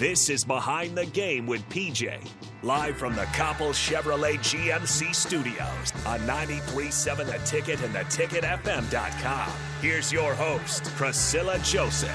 This 0.00 0.30
is 0.30 0.44
Behind 0.44 0.96
the 0.96 1.04
Game 1.04 1.46
with 1.46 1.60
PJ. 1.68 2.26
Live 2.62 2.96
from 2.96 3.14
the 3.14 3.24
Coppel 3.34 3.74
Chevrolet 3.74 4.38
GMC 4.38 5.14
studios 5.14 5.92
on 6.06 6.20
93.7 6.20 7.26
The 7.26 7.38
Ticket 7.44 7.82
and 7.82 7.94
theticketfm.com. 7.94 9.52
Here's 9.82 10.10
your 10.10 10.32
host, 10.32 10.84
Priscilla 10.96 11.58
Joseph. 11.58 12.08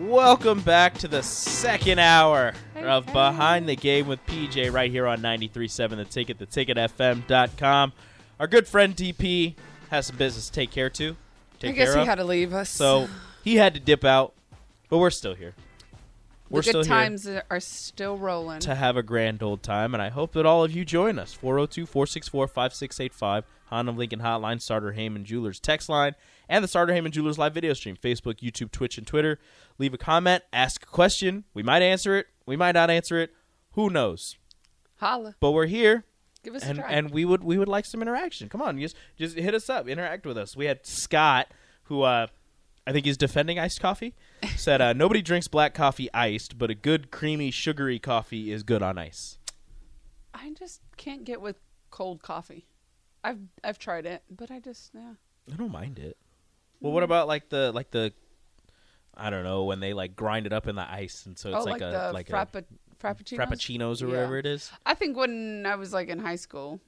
Welcome 0.00 0.62
back 0.62 0.94
to 0.94 1.08
the 1.08 1.22
second 1.22 1.98
hour 1.98 2.54
of 2.84 3.06
Behind 3.06 3.68
the 3.68 3.76
Game 3.76 4.06
with 4.06 4.24
PJ 4.26 4.72
right 4.72 4.90
here 4.90 5.06
on 5.06 5.20
93.7 5.20 5.96
The 5.96 6.04
Ticket, 6.04 6.38
theticketfm.com. 6.38 7.92
Our 8.40 8.46
good 8.46 8.68
friend 8.68 8.94
DP 8.94 9.54
has 9.90 10.06
some 10.06 10.16
business 10.16 10.48
to 10.48 10.52
take 10.52 10.70
care 10.70 10.90
to. 10.90 11.16
Take 11.58 11.70
I 11.70 11.72
guess 11.72 11.94
he 11.94 12.00
of. 12.00 12.06
had 12.06 12.16
to 12.16 12.24
leave 12.24 12.52
us. 12.52 12.70
So 12.70 13.08
he 13.42 13.56
had 13.56 13.74
to 13.74 13.80
dip 13.80 14.04
out, 14.04 14.34
but 14.88 14.98
we're 14.98 15.10
still 15.10 15.34
here. 15.34 15.54
We're 16.50 16.62
the 16.62 16.72
good 16.72 16.86
times 16.86 17.28
are 17.50 17.60
still 17.60 18.16
rolling. 18.16 18.60
to 18.60 18.74
have 18.74 18.96
a 18.96 19.02
grand 19.02 19.42
old 19.42 19.62
time, 19.62 19.92
and 19.92 20.02
I 20.02 20.08
hope 20.08 20.32
that 20.32 20.46
all 20.46 20.64
of 20.64 20.72
you 20.72 20.84
join 20.84 21.18
us. 21.18 21.34
402 21.34 21.84
464 21.84 22.48
5685, 22.48 23.44
Honda 23.66 23.92
Lincoln 23.92 24.20
Hotline, 24.20 24.62
Sartor 24.62 24.92
Hamann 24.92 25.24
Jewelers 25.24 25.60
text 25.60 25.90
line, 25.90 26.14
and 26.48 26.64
the 26.64 26.68
Sartor 26.68 26.94
Hamann 26.94 27.12
Jewelers 27.12 27.36
live 27.36 27.52
video 27.52 27.74
stream 27.74 27.96
Facebook, 27.96 28.36
YouTube, 28.36 28.70
Twitch, 28.70 28.96
and 28.96 29.06
Twitter. 29.06 29.38
Leave 29.76 29.92
a 29.92 29.98
comment, 29.98 30.42
ask 30.52 30.84
a 30.84 30.86
question. 30.86 31.44
We 31.52 31.62
might 31.62 31.82
answer 31.82 32.16
it, 32.16 32.28
we 32.48 32.56
might 32.56 32.72
not 32.72 32.90
answer 32.90 33.18
it. 33.20 33.32
Who 33.72 33.90
knows? 33.90 34.36
Holla. 34.96 35.36
But 35.38 35.52
we're 35.52 35.66
here. 35.66 36.04
Give 36.42 36.54
us 36.54 36.64
and 36.64 36.78
a 36.78 36.82
try. 36.82 36.92
and 36.92 37.10
we 37.10 37.24
would 37.24 37.44
we 37.44 37.58
would 37.58 37.68
like 37.68 37.84
some 37.84 38.00
interaction. 38.00 38.48
Come 38.48 38.62
on, 38.62 38.78
just 38.78 38.96
just 39.16 39.36
hit 39.36 39.54
us 39.54 39.68
up, 39.68 39.88
interact 39.88 40.24
with 40.24 40.38
us. 40.38 40.56
We 40.56 40.66
had 40.66 40.86
Scott, 40.86 41.48
who 41.84 42.02
uh, 42.02 42.28
I 42.86 42.92
think 42.92 43.06
he's 43.06 43.16
defending 43.16 43.58
iced 43.58 43.80
coffee, 43.80 44.14
said 44.56 44.80
uh, 44.80 44.92
nobody 44.92 45.20
drinks 45.20 45.48
black 45.48 45.74
coffee 45.74 46.08
iced, 46.14 46.56
but 46.58 46.70
a 46.70 46.74
good 46.74 47.10
creamy 47.10 47.50
sugary 47.50 47.98
coffee 47.98 48.50
is 48.52 48.62
good 48.62 48.82
on 48.82 48.98
ice. 48.98 49.38
I 50.32 50.52
just 50.54 50.80
can't 50.96 51.24
get 51.24 51.40
with 51.40 51.56
cold 51.90 52.22
coffee. 52.22 52.66
I've 53.24 53.40
I've 53.62 53.78
tried 53.78 54.06
it, 54.06 54.22
but 54.30 54.50
I 54.50 54.60
just 54.60 54.92
yeah. 54.94 55.14
I 55.52 55.56
don't 55.56 55.72
mind 55.72 55.98
it. 55.98 56.16
Well, 56.80 56.92
what 56.92 57.02
about 57.02 57.26
like 57.26 57.48
the 57.48 57.72
like 57.72 57.90
the 57.90 58.12
I 59.18 59.30
don't 59.30 59.44
know 59.44 59.64
when 59.64 59.80
they 59.80 59.92
like 59.92 60.14
grind 60.16 60.46
it 60.46 60.52
up 60.52 60.66
in 60.68 60.76
the 60.76 60.88
ice 60.88 61.26
and 61.26 61.36
so 61.38 61.48
it's 61.50 61.58
oh, 61.66 61.70
like, 61.70 61.80
like, 61.80 61.92
a 61.92 62.10
like 62.14 62.28
frappa- 62.28 62.64
a 62.64 63.04
frappuccinos. 63.04 63.38
frappuccinos 63.38 64.02
or 64.02 64.06
Yeah. 64.06 64.12
whatever 64.12 64.38
it 64.38 64.46
is. 64.46 64.70
I 64.86 64.94
think 64.94 65.16
when 65.16 65.64
I 65.66 65.74
was 65.76 65.92
like 65.92 66.08
in 66.08 66.18
high 66.18 66.36
school, 66.36 66.80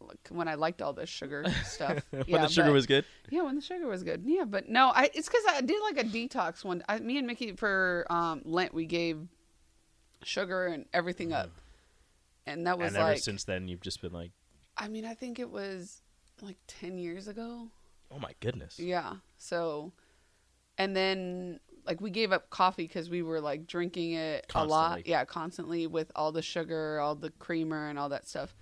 like 0.00 0.28
when 0.30 0.48
I 0.48 0.54
liked 0.54 0.80
all 0.82 0.92
the 0.92 1.06
sugar 1.06 1.44
stuff. 1.64 2.04
when 2.10 2.24
yeah, 2.26 2.42
the 2.42 2.48
sugar 2.48 2.68
but- 2.68 2.74
was 2.74 2.86
good. 2.86 3.04
Yeah, 3.30 3.42
when 3.42 3.56
the 3.56 3.60
sugar 3.62 3.86
was 3.86 4.02
good. 4.02 4.22
Yeah, 4.24 4.44
but 4.44 4.68
no, 4.68 4.90
I 4.94 5.10
it's 5.14 5.28
because 5.28 5.44
I 5.48 5.60
did 5.60 5.80
like 5.82 5.98
a 5.98 6.08
detox 6.08 6.64
one. 6.64 6.82
I, 6.88 6.98
me 7.00 7.18
and 7.18 7.26
Mickey 7.26 7.52
for 7.52 8.06
um, 8.10 8.42
Lent 8.44 8.72
we 8.74 8.86
gave 8.86 9.18
sugar 10.24 10.66
and 10.66 10.86
everything 10.92 11.32
up, 11.32 11.50
and 12.46 12.66
that 12.66 12.78
was 12.78 12.88
and 12.88 12.96
ever 12.96 13.10
like 13.10 13.18
since 13.18 13.44
then, 13.44 13.68
you've 13.68 13.80
just 13.80 14.00
been 14.02 14.12
like, 14.12 14.30
I 14.76 14.88
mean 14.88 15.04
I 15.04 15.14
think 15.14 15.38
it 15.38 15.50
was 15.50 16.02
like 16.40 16.58
ten 16.66 16.98
years 16.98 17.28
ago. 17.28 17.68
oh 18.10 18.18
my 18.18 18.32
goodness. 18.40 18.78
Yeah. 18.78 19.14
So, 19.36 19.92
and 20.78 20.94
then 20.96 21.60
like 21.86 22.00
we 22.00 22.10
gave 22.10 22.32
up 22.32 22.50
coffee 22.50 22.86
because 22.86 23.10
we 23.10 23.22
were 23.22 23.40
like 23.40 23.66
drinking 23.66 24.12
it 24.12 24.46
a 24.54 24.64
lot. 24.64 25.06
Yeah, 25.06 25.24
constantly 25.24 25.86
with 25.86 26.10
all 26.14 26.32
the 26.32 26.42
sugar, 26.42 27.00
all 27.00 27.14
the 27.14 27.30
creamer, 27.30 27.88
and 27.88 27.98
all 27.98 28.08
that 28.10 28.28
stuff. 28.28 28.54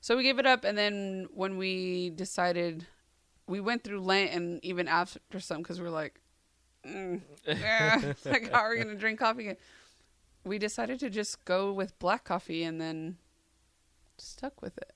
So 0.00 0.16
we 0.16 0.22
gave 0.22 0.38
it 0.38 0.46
up, 0.46 0.64
and 0.64 0.76
then 0.76 1.28
when 1.34 1.56
we 1.56 2.10
decided, 2.10 2.86
we 3.46 3.60
went 3.60 3.84
through 3.84 4.00
Lent, 4.00 4.32
and 4.32 4.64
even 4.64 4.86
after 4.88 5.40
some, 5.40 5.58
because 5.58 5.80
we 5.80 5.86
are 5.86 5.90
like, 5.90 6.20
mm, 6.86 7.20
eh, 7.46 8.12
like 8.24 8.52
how 8.52 8.60
are 8.60 8.70
we 8.70 8.78
gonna 8.78 8.94
drink 8.94 9.18
coffee? 9.18 9.42
again? 9.42 9.56
We 10.44 10.58
decided 10.58 11.00
to 11.00 11.10
just 11.10 11.44
go 11.44 11.72
with 11.72 11.98
black 11.98 12.24
coffee, 12.24 12.64
and 12.64 12.80
then 12.80 13.16
stuck 14.18 14.60
with 14.62 14.76
it. 14.78 14.92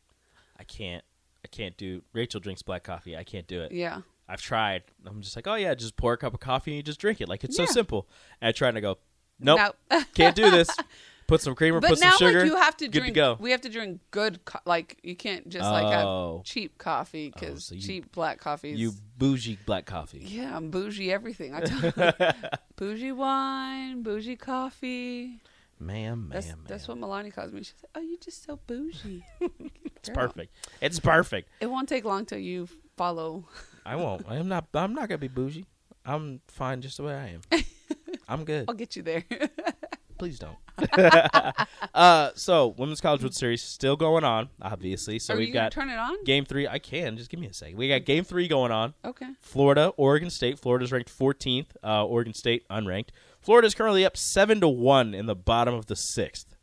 I 0.58 0.64
can't. 0.64 1.04
I 1.44 1.48
can't 1.48 1.76
do. 1.76 2.02
Rachel 2.12 2.40
drinks 2.40 2.62
black 2.62 2.84
coffee. 2.84 3.16
I 3.16 3.24
can't 3.24 3.46
do 3.46 3.62
it. 3.62 3.72
Yeah. 3.72 4.02
I've 4.28 4.40
tried. 4.42 4.82
I'm 5.06 5.20
just 5.20 5.36
like, 5.36 5.46
oh 5.46 5.54
yeah, 5.56 5.74
just 5.74 5.96
pour 5.96 6.12
a 6.12 6.16
cup 6.16 6.34
of 6.34 6.40
coffee 6.40 6.70
and 6.72 6.76
you 6.76 6.82
just 6.82 7.00
drink 7.00 7.20
it. 7.20 7.28
Like 7.28 7.44
it's 7.44 7.58
Yeah. 7.58 7.66
so 7.66 7.72
simple. 7.72 8.08
And 8.40 8.48
I 8.48 8.52
try 8.52 8.70
to 8.70 8.80
go, 8.80 8.98
nope, 9.38 9.74
No. 9.90 10.02
can't 10.14 10.34
do 10.36 10.50
this. 10.50 10.68
Put 11.28 11.40
some 11.40 11.54
creamer, 11.54 11.80
But 11.80 11.90
put 11.90 11.98
some 11.98 12.10
now, 12.10 12.16
sugar. 12.16 12.40
like, 12.40 12.48
you 12.48 12.56
have 12.56 12.76
to 12.78 12.86
good 12.88 12.98
drink. 12.98 13.14
to 13.14 13.20
go. 13.20 13.36
We 13.40 13.52
have 13.52 13.60
to 13.62 13.68
drink 13.68 14.00
good, 14.10 14.44
co- 14.44 14.58
like 14.66 14.98
you 15.02 15.14
can't 15.16 15.48
just 15.48 15.64
like 15.70 15.84
Oh. 15.84 16.38
have 16.38 16.44
cheap 16.44 16.78
coffee 16.78 17.30
because 17.30 17.70
Oh, 17.72 17.76
so 17.76 17.80
cheap 17.80 18.12
black 18.12 18.38
coffee. 18.38 18.70
You 18.72 18.92
bougie 19.18 19.58
black 19.64 19.86
coffee. 19.86 20.24
yeah, 20.26 20.54
I'm 20.56 20.70
bougie 20.70 21.12
everything. 21.12 21.54
I 21.54 21.60
tell 21.60 22.32
bougie 22.76 23.12
wine, 23.12 24.02
bougie 24.02 24.36
coffee. 24.36 25.40
Ma'am, 25.78 26.28
man, 26.28 26.34
That's 26.34 26.46
man. 26.48 26.58
that's 26.66 26.86
what 26.88 26.98
Milani 26.98 27.32
calls 27.34 27.52
me. 27.52 27.60
She's 27.60 27.74
like, 27.82 27.90
"Oh, 27.96 28.00
you're 28.00 28.18
just 28.18 28.44
so 28.44 28.58
bougie." 28.66 29.24
it's 29.96 30.10
perfect. 30.10 30.54
It's 30.80 31.00
perfect. 31.00 31.48
It 31.60 31.66
won't 31.70 31.88
take 31.88 32.04
long 32.04 32.24
till 32.26 32.38
you 32.38 32.68
follow. 32.96 33.46
I 33.84 33.96
won't. 33.96 34.24
I 34.28 34.36
am 34.36 34.48
not. 34.48 34.66
I'm 34.74 34.94
not 34.94 35.08
gonna 35.08 35.18
be 35.18 35.28
bougie. 35.28 35.66
I'm 36.04 36.40
fine 36.48 36.80
just 36.80 36.96
the 36.96 37.04
way 37.04 37.14
I 37.14 37.28
am. 37.28 37.64
I'm 38.28 38.44
good. 38.44 38.66
I'll 38.68 38.74
get 38.74 38.96
you 38.96 39.02
there. 39.02 39.24
Please 40.18 40.38
don't. 40.38 40.56
uh, 41.94 42.30
so 42.36 42.68
women's 42.78 43.00
college 43.00 43.22
World 43.22 43.34
Series 43.34 43.60
still 43.60 43.96
going 43.96 44.22
on, 44.22 44.50
obviously. 44.60 45.18
So 45.18 45.34
Are 45.34 45.36
we've 45.36 45.52
got 45.52 45.72
turn 45.72 45.88
it 45.90 45.98
on? 45.98 46.22
game 46.24 46.44
three. 46.44 46.68
I 46.68 46.78
can 46.78 47.16
just 47.16 47.28
give 47.28 47.40
me 47.40 47.48
a 47.48 47.52
second. 47.52 47.76
We 47.76 47.88
got 47.88 48.04
game 48.04 48.22
three 48.22 48.46
going 48.46 48.70
on. 48.70 48.94
Okay. 49.04 49.26
Florida, 49.40 49.92
Oregon 49.96 50.30
State. 50.30 50.60
Florida's 50.60 50.92
ranked 50.92 51.10
14th. 51.16 51.66
Uh, 51.82 52.04
Oregon 52.06 52.34
State 52.34 52.68
unranked. 52.68 53.08
Florida's 53.40 53.74
currently 53.74 54.04
up 54.04 54.16
seven 54.16 54.60
to 54.60 54.68
one 54.68 55.12
in 55.12 55.26
the 55.26 55.34
bottom 55.34 55.74
of 55.74 55.86
the 55.86 55.96
sixth. 55.96 56.56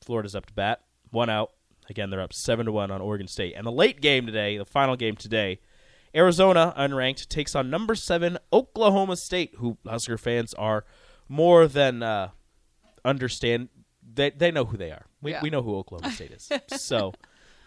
Florida's 0.00 0.36
up 0.36 0.46
to 0.46 0.52
bat, 0.54 0.82
one 1.10 1.28
out. 1.28 1.50
Again, 1.88 2.10
they're 2.10 2.20
up 2.20 2.32
seven 2.32 2.66
to 2.66 2.72
one 2.72 2.92
on 2.92 3.00
Oregon 3.00 3.26
State. 3.26 3.54
And 3.56 3.66
the 3.66 3.72
late 3.72 4.00
game 4.00 4.26
today, 4.26 4.56
the 4.58 4.64
final 4.64 4.94
game 4.94 5.16
today, 5.16 5.58
Arizona 6.14 6.74
unranked 6.76 7.28
takes 7.28 7.54
on 7.54 7.70
number 7.70 7.94
seven 7.94 8.38
Oklahoma 8.52 9.16
State, 9.16 9.54
who 9.58 9.78
Husker 9.86 10.18
fans 10.18 10.52
are 10.54 10.84
more 11.28 11.66
than 11.68 12.02
uh, 12.02 12.30
understand. 13.04 13.68
They 14.12 14.30
they 14.30 14.50
know 14.50 14.64
who 14.64 14.76
they 14.76 14.90
are. 14.90 15.06
We 15.22 15.32
Yeah. 15.32 15.42
we 15.42 15.50
know 15.50 15.62
who 15.62 15.76
Oklahoma 15.76 16.12
State 16.14 16.32
is. 16.32 16.50
so 16.76 17.12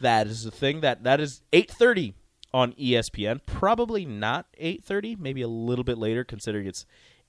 that 0.01 0.27
is 0.27 0.43
the 0.43 0.51
thing 0.51 0.81
that 0.81 1.03
that 1.03 1.19
is 1.19 1.41
eight 1.53 1.71
thirty 1.71 2.13
on 2.53 2.73
ESPN. 2.73 3.39
Probably 3.45 4.05
not 4.05 4.47
eight 4.57 4.83
thirty. 4.83 5.15
Maybe 5.15 5.41
a 5.41 5.47
little 5.47 5.83
bit 5.85 5.97
later, 5.97 6.23
considering 6.23 6.67
it's 6.67 6.85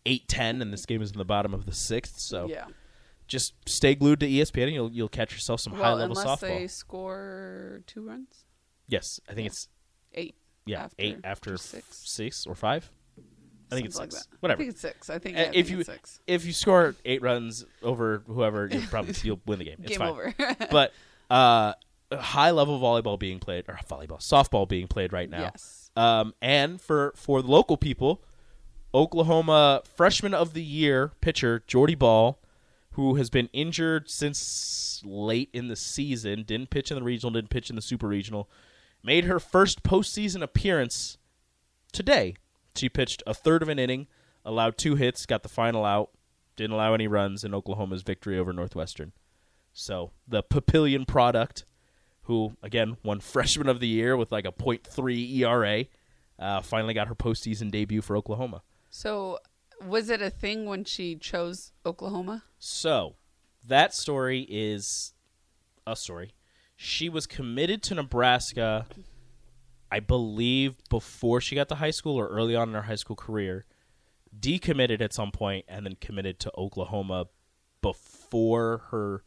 eight 0.07 0.27
ten 0.29 0.61
and 0.61 0.73
this 0.73 0.85
game 0.85 1.01
is 1.03 1.13
in 1.13 1.19
the 1.19 1.25
bottom 1.25 1.55
of 1.55 1.65
the 1.67 1.73
sixth. 1.75 2.19
So 2.19 2.47
Yeah. 2.49 2.67
just 3.29 3.55
stay 3.67 3.95
glued 3.95 4.21
to 4.21 4.27
ESPN 4.29 4.65
and 4.65 4.75
you'll 4.75 4.93
you'll 4.93 5.09
catch 5.09 5.33
yourself 5.33 5.61
some 5.61 5.75
high 5.75 5.81
Well, 5.83 5.97
level 5.97 6.19
unless 6.19 6.41
they 6.41 6.67
score 6.67 7.83
two 7.87 8.03
runs, 8.03 8.45
Yes, 8.89 9.21
I 9.29 9.35
think 9.35 9.47
it's 9.47 9.69
eight. 10.13 10.35
Yeah 10.67 10.85
after- 10.85 10.95
eight 10.99 11.19
after 11.25 11.57
six. 11.57 11.97
six 11.97 12.47
or 12.47 12.55
five. 12.55 12.91
I 13.73 13.77
think 13.77 13.87
it's 13.87 13.97
six. 13.97 14.15
like 14.15 14.23
that. 14.23 14.37
Whatever. 14.41 14.59
I 14.61 14.65
think 14.65 14.73
it's 14.73 14.81
six. 14.81 15.11
I 15.11 15.19
think 15.19 15.37
Uh, 15.37 15.41
yeah, 15.41 15.45
I 15.47 15.49
if 15.49 15.67
think 15.67 15.79
you 15.79 15.85
six. 15.85 16.21
if 16.27 16.45
you 16.45 16.53
score 16.53 16.95
eight 17.05 17.23
runs 17.23 17.65
over 17.83 18.23
whoever, 18.27 18.69
you'll 18.71 18.83
probably 18.91 19.15
you'll 19.23 19.41
win 19.47 19.59
the 19.59 19.65
game. 19.65 19.77
It's 19.83 19.91
Game 19.91 19.99
fine. 19.99 20.09
over. 20.11 20.35
but 20.71 20.93
uh, 21.31 21.73
high 22.13 22.51
level 22.53 22.79
volleyball 22.79 23.19
being 23.19 23.39
played 23.41 23.65
or 23.69 23.79
volleyball 23.89 24.21
softball 24.21 24.69
being 24.69 24.87
played 24.87 25.13
right 25.13 25.29
now. 25.29 25.41
Yes. 25.41 25.91
Um, 25.97 26.35
and 26.43 26.81
for 26.81 27.13
for 27.17 27.41
the 27.43 27.51
local 27.51 27.77
people, 27.77 28.23
Oklahoma 28.93 29.83
freshman 29.97 30.35
of 30.35 30.55
the 30.55 30.63
year 30.63 31.13
pitcher 31.21 31.63
Jordy 31.67 31.95
Bahl, 31.95 32.39
who 32.93 33.17
has 33.17 33.31
been 33.31 33.49
injured 33.53 34.09
since 34.09 35.03
late 35.05 35.49
in 35.53 35.69
the 35.69 35.77
season, 35.77 36.45
didn't 36.45 36.71
pitch 36.71 36.91
in 36.91 36.97
the 36.97 37.03
regional, 37.03 37.33
didn't 37.33 37.51
pitch 37.51 37.71
in 37.71 37.77
the 37.77 37.83
super 37.83 38.07
regional, 38.07 38.49
made 39.05 39.25
her 39.25 39.39
first 39.39 39.83
postseason 39.83 40.43
appearance 40.43 41.19
today. 41.93 42.35
She 42.75 42.89
pitched 42.89 43.23
a 43.27 43.35
third 43.35 43.63
of 43.63 43.69
an 43.69 43.79
inning, 43.79 44.09
allowed 44.45 44.77
two 44.77 44.97
hits, 44.97 45.27
got 45.27 45.43
the 45.43 45.49
final 45.49 45.85
out, 45.85 46.11
didn't 46.57 46.73
allow 46.73 46.95
any 46.95 47.07
runs 47.07 47.45
in 47.45 47.55
Oklahoma's 47.55 48.03
victory 48.03 48.39
over 48.39 48.53
Northwestern. 48.53 49.13
So 49.73 50.11
the 50.27 50.43
Papillion 50.43 51.07
product, 51.07 51.65
who 52.23 52.57
again 52.63 52.97
won 53.05 53.21
Freshman 53.21 53.69
of 53.69 53.81
the 53.81 53.89
Year 53.89 54.17
with 54.17 54.33
like 54.33 54.47
a 54.47 54.53
.3 54.53 55.37
ERA, 55.37 55.85
uh, 56.39 56.63
finally 56.63 56.95
got 56.95 57.09
her 57.09 57.15
postseason 57.15 57.71
debut 57.71 58.01
for 58.01 58.17
Oklahoma. 58.17 58.63
So, 58.91 59.39
was 59.85 60.09
it 60.09 60.23
a 60.23 60.31
thing 60.31 60.67
when 60.67 60.85
she 60.85 61.17
chose 61.17 61.73
Oklahoma? 61.85 62.45
So 62.59 63.17
that 63.67 63.95
story 63.95 64.47
is 64.49 65.15
a 65.87 65.97
story. 65.97 66.33
She 66.77 67.09
was 67.09 67.27
committed 67.27 67.83
to 67.85 67.95
Nebraska, 67.95 68.87
I 69.91 70.01
believe, 70.01 70.75
before 70.91 71.41
she 71.41 71.55
got 71.55 71.69
to 71.69 71.77
high 71.77 71.91
school 71.93 72.17
or 72.19 72.29
early 72.29 72.57
on 72.57 72.69
in 72.69 72.75
her 72.75 72.83
high 72.83 72.95
school 72.97 73.17
career. 73.17 73.65
Decommitted 74.39 75.01
at 75.01 75.13
some 75.13 75.31
point 75.31 75.65
and 75.69 75.87
then 75.87 75.97
committed 76.01 76.41
to 76.41 76.53
Oklahoma 76.59 77.27
before 77.81 78.79
her 78.91 79.23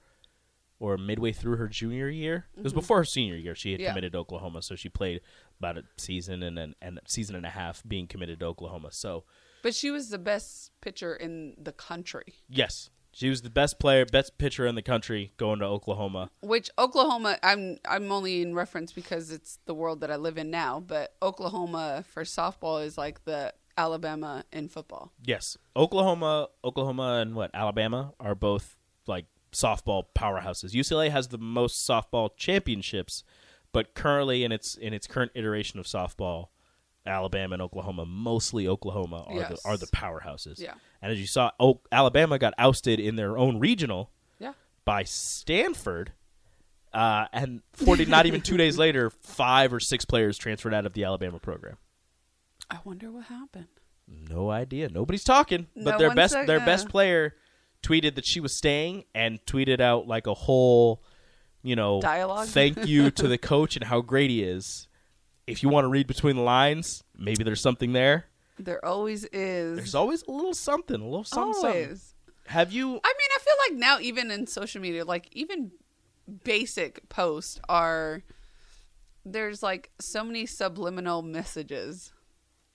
or 0.79 0.97
midway 0.97 1.31
through 1.31 1.55
her 1.57 1.67
junior 1.67 2.09
year. 2.09 2.47
It 2.55 2.63
was 2.63 2.71
mm-hmm. 2.73 2.79
before 2.81 2.97
her 2.97 3.05
senior 3.05 3.35
year. 3.35 3.55
She 3.55 3.71
had 3.71 3.81
Yeah. 3.81 3.89
committed 3.89 4.11
to 4.11 4.19
Oklahoma, 4.19 4.61
so 4.61 4.75
she 4.75 4.89
played 4.89 5.21
about 5.59 5.77
a 5.77 5.83
season 5.97 6.43
and 6.43 6.57
then 6.57 6.75
and 6.81 6.99
a 6.99 7.09
season 7.09 7.35
and 7.35 7.45
a 7.45 7.49
half 7.49 7.81
being 7.87 8.05
committed 8.05 8.39
to 8.41 8.45
Oklahoma. 8.45 8.91
So 8.91 9.23
But 9.63 9.73
she 9.73 9.89
was 9.89 10.09
the 10.09 10.19
best 10.19 10.71
pitcher 10.81 11.15
in 11.15 11.55
the 11.57 11.71
country. 11.71 12.35
yes, 12.49 12.89
she 13.17 13.29
was 13.31 13.41
the 13.41 13.49
best 13.49 13.79
player, 13.79 14.05
best 14.05 14.37
pitcher 14.37 14.67
in 14.67 14.75
the 14.75 14.83
country 14.83 15.33
going 15.37 15.57
to 15.57 15.65
Oklahoma. 15.65 16.29
Which 16.41 16.69
Oklahoma, 16.77 17.39
I'm 17.41 17.79
I'm 17.83 18.11
only 18.11 18.43
in 18.43 18.53
reference 18.53 18.91
because 18.91 19.31
it's 19.31 19.57
the 19.65 19.73
world 19.73 20.01
that 20.01 20.11
I 20.11 20.17
live 20.17 20.37
in 20.37 20.51
now. 20.51 20.79
But 20.79 21.15
Oklahoma 21.23 22.05
for 22.07 22.23
softball 22.23 22.85
is 22.85 22.95
like 22.95 23.25
the 23.25 23.55
Alabama 23.75 24.45
in 24.53 24.69
football. 24.69 25.11
Yes, 25.23 25.57
Oklahoma, 25.75 26.49
Oklahoma, 26.63 27.17
and 27.23 27.33
what 27.33 27.49
Alabama 27.55 28.13
are 28.19 28.35
both 28.35 28.77
like 29.07 29.25
softball 29.51 30.03
powerhouses. 30.15 30.73
UCLA 30.73 31.09
has 31.09 31.29
the 31.29 31.39
most 31.39 31.89
softball 31.89 32.29
championships, 32.37 33.23
but 33.71 33.95
currently 33.95 34.43
in 34.43 34.51
its 34.51 34.75
in 34.75 34.93
its 34.93 35.07
current 35.07 35.31
iteration 35.33 35.79
of 35.79 35.87
softball, 35.87 36.49
Alabama 37.07 37.53
and 37.53 37.61
Oklahoma, 37.61 38.05
mostly 38.05 38.67
Oklahoma, 38.67 39.23
are 39.27 39.35
Yes. 39.35 39.49
the 39.63 39.69
are 39.69 39.77
the 39.77 39.87
powerhouses. 39.87 40.59
Yeah. 40.59 40.73
and 41.01 41.11
as 41.11 41.19
you 41.19 41.27
saw, 41.27 41.51
o- 41.59 41.81
Alabama 41.91 42.37
got 42.39 42.53
ousted 42.57 42.99
in 42.99 43.15
their 43.15 43.37
own 43.37 43.59
regional 43.59 44.11
Yeah. 44.39 44.53
by 44.85 45.03
Stanford. 45.03 46.11
Uh, 46.93 47.27
and 47.33 47.61
40, 47.73 48.05
not 48.05 48.25
even 48.25 48.41
two 48.41 48.57
days 48.57 48.77
later, 48.85 49.09
five 49.09 49.71
or 49.73 49.79
six 49.79 50.05
players 50.05 50.37
transferred 50.37 50.73
out 50.73 50.85
of 50.85 50.93
the 50.93 51.03
Alabama 51.03 51.37
program. 51.39 51.77
I 52.71 52.79
wonder 52.83 53.11
what 53.11 53.25
happened. 53.25 53.67
No 54.07 54.49
idea. 54.49 54.89
Nobody's 54.89 55.23
talking. 55.23 55.67
But 55.75 55.91
No 55.91 55.97
their 55.99 56.15
best 56.15 56.33
like, 56.33 56.47
their 56.47 56.61
uh, 56.61 56.65
best 56.65 56.89
player 56.89 57.35
tweeted 57.83 58.15
that 58.15 58.25
she 58.25 58.39
was 58.39 58.55
staying 58.55 59.03
and 59.13 59.43
tweeted 59.45 59.79
out 59.79 60.07
like 60.07 60.25
a 60.27 60.33
whole, 60.33 61.03
you 61.61 61.75
know, 61.75 62.01
Dialogue? 62.01 62.47
thank 62.47 62.85
you 62.87 63.11
to 63.11 63.27
the 63.27 63.37
coach 63.37 63.75
and 63.75 63.85
how 63.85 64.01
great 64.01 64.29
he 64.29 64.41
is. 64.41 64.86
If 65.47 65.63
you 65.63 65.69
want 65.69 65.85
to 65.85 65.89
read 65.89 66.07
between 66.07 66.35
the 66.35 66.41
lines, 66.41 67.03
maybe 67.17 67.43
there's 67.43 67.61
something 67.61 67.93
there. 67.93 68.25
There 68.59 68.83
always 68.83 69.23
is. 69.25 69.77
There's 69.77 69.95
always 69.95 70.23
a 70.27 70.31
little 70.31 70.53
something, 70.53 70.99
a 70.99 71.03
little 71.05 71.23
something. 71.23 71.53
something. 71.53 71.83
always. 71.83 72.13
Have 72.47 72.71
you 72.71 72.87
I 72.87 72.91
mean, 72.91 73.01
I 73.03 73.39
feel 73.39 73.53
like 73.69 73.79
now, 73.79 73.99
even 73.99 74.31
in 74.31 74.47
social 74.47 74.81
media, 74.81 75.05
like 75.05 75.27
even 75.31 75.71
basic 76.43 77.07
posts 77.09 77.59
are 77.69 78.23
there's 79.25 79.61
like 79.61 79.91
so 79.99 80.23
many 80.23 80.45
subliminal 80.45 81.21
messages. 81.21 82.11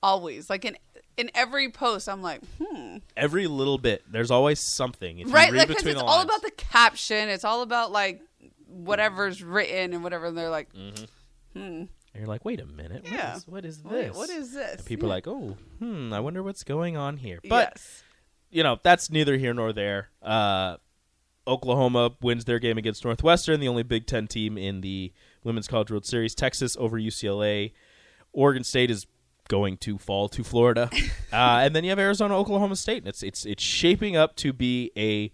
Always, 0.02 0.50
like 0.50 0.64
in 0.64 0.76
in 1.16 1.30
every 1.34 1.70
post, 1.70 2.08
I'm 2.08 2.22
like, 2.22 2.40
hmm, 2.60 2.98
every 3.16 3.46
little 3.46 3.78
bit? 3.78 4.02
There's 4.10 4.30
always 4.30 4.58
something. 4.60 5.20
If 5.20 5.32
right? 5.32 5.52
Like, 5.52 5.68
because 5.68 5.86
it's 5.86 6.00
all 6.00 6.06
lines. 6.16 6.24
about 6.24 6.42
the 6.42 6.50
caption. 6.50 7.28
It's 7.28 7.44
all 7.44 7.62
about 7.62 7.92
like 7.92 8.20
whatever's 8.66 9.42
written 9.42 9.92
and 9.92 10.02
whatever. 10.02 10.26
And 10.26 10.36
they're 10.38 10.50
like, 10.50 10.72
Mm. 10.72 11.06
hmm, 11.54 11.82
And 12.14 12.20
you're 12.20 12.28
like, 12.28 12.44
wait 12.44 12.60
a 12.60 12.66
minute, 12.66 13.04
what 13.04 13.12
Yeah. 13.12 13.36
is- 13.36 13.46
what 13.48 13.64
is 13.64 13.82
wait, 13.82 14.08
this? 14.08 14.16
what 14.16 14.28
is 14.30 14.52
this? 14.52 14.76
And 14.78 14.84
people 14.86 15.08
Yeah. 15.08 15.12
are 15.14 15.16
like, 15.16 15.26
oh, 15.28 15.56
hmm, 15.78 16.12
I 16.12 16.20
wonder 16.20 16.42
what's 16.42 16.62
going 16.64 16.96
on 16.96 17.16
here. 17.18 17.40
But 17.48 17.72
yes, 17.74 18.02
you 18.50 18.62
know, 18.62 18.78
that's 18.82 19.10
neither 19.10 19.36
here 19.38 19.54
nor 19.54 19.72
there. 19.72 20.10
Uh, 20.20 20.76
Oklahoma 21.46 22.12
wins 22.20 22.44
their 22.44 22.58
game 22.58 22.78
against 22.78 23.04
Northwestern, 23.04 23.58
the 23.60 23.68
only 23.68 23.82
Big 23.82 24.06
Ten 24.06 24.28
team 24.28 24.56
in 24.56 24.80
the 24.80 25.12
Women's 25.42 25.66
College 25.66 25.90
World 25.90 26.06
Series. 26.06 26.34
Texas 26.34 26.76
over 26.78 26.98
UCLA. 26.98 27.72
Oregon 28.32 28.62
State 28.62 28.90
is 28.90 29.06
going 29.48 29.76
to 29.78 29.98
fall 29.98 30.28
to 30.28 30.44
Florida, 30.44 30.88
uh, 31.32 31.60
and 31.62 31.74
then 31.74 31.82
you 31.84 31.90
have 31.90 31.98
Arizona, 31.98 32.36
Oklahoma 32.38 32.76
State. 32.76 32.98
And 32.98 33.08
it's 33.08 33.22
it's 33.22 33.44
it's 33.44 33.62
shaping 33.62 34.16
up 34.16 34.36
to 34.36 34.52
be 34.52 34.92
a 34.96 35.32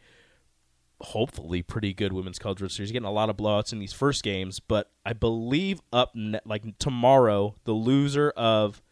hopefully 1.01 1.63
pretty 1.63 1.95
good 1.95 2.13
Women's 2.13 2.39
College 2.39 2.61
World 2.61 2.73
Series. 2.73 2.93
Getting 2.93 3.07
a 3.07 3.13
lot 3.13 3.31
of 3.31 3.37
blowouts 3.37 3.73
in 3.73 3.79
these 3.79 3.93
first 3.93 4.23
games, 4.23 4.61
but 4.61 4.91
I 5.05 5.13
believe 5.13 5.81
up 5.93 6.13
ne- 6.15 6.41
like 6.45 6.79
tomorrow, 6.79 7.55
the 7.65 7.73
loser 7.73 8.31
of 8.31 8.83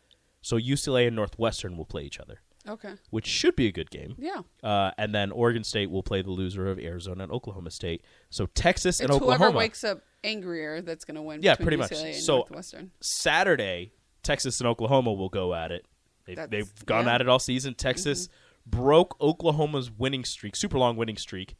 so 0.42 0.56
UCLA 0.58 1.08
and 1.08 1.16
Northwestern 1.16 1.76
will 1.76 1.84
play 1.84 2.02
each 2.04 2.20
other 2.20 2.40
okay, 2.68 2.92
which 3.10 3.26
should 3.26 3.56
be 3.56 3.66
a 3.66 3.72
good 3.72 3.90
game. 3.90 4.14
yeah. 4.18 4.42
Uh, 4.62 4.90
and 4.98 5.14
then 5.14 5.32
Oregon 5.32 5.64
State 5.64 5.90
will 5.90 6.02
play 6.02 6.22
the 6.22 6.30
loser 6.30 6.68
of 6.68 6.78
Arizona 6.78 7.24
and 7.24 7.32
Oklahoma 7.32 7.70
State. 7.70 8.04
So 8.30 8.46
Texas 8.46 9.00
and 9.00 9.08
It's 9.10 9.16
Oklahoma. 9.16 9.44
whoever 9.44 9.58
wakes 9.58 9.84
up 9.84 10.02
angrier 10.24 10.80
that's 10.82 11.04
going 11.04 11.16
to 11.16 11.22
win. 11.22 11.42
Yeah, 11.42 11.54
pretty 11.54 11.76
much. 11.76 11.90
UCLA 11.90 12.06
and 12.14 12.16
So- 12.16 12.36
Northwestern. 12.38 12.90
Saturday, 13.00 13.92
Texas 14.22 14.60
and 14.60 14.68
Oklahoma 14.68 15.12
will 15.12 15.28
go 15.28 15.54
at 15.54 15.70
it. 15.72 15.86
They've, 16.24 16.50
they've 16.50 16.86
gone 16.86 16.98
yeah. 16.98 17.02
Mm-hmm. 17.02 17.08
at 17.14 17.20
it 17.20 17.28
all 17.28 17.38
season. 17.38 17.74
Texas 17.74 18.28
broke 18.66 19.16
Oklahoma's 19.20 19.90
winning 19.90 20.24
streak, 20.24 20.56
super 20.56 20.76
long 20.78 20.96
winning 20.96 21.16
streak, 21.16 21.54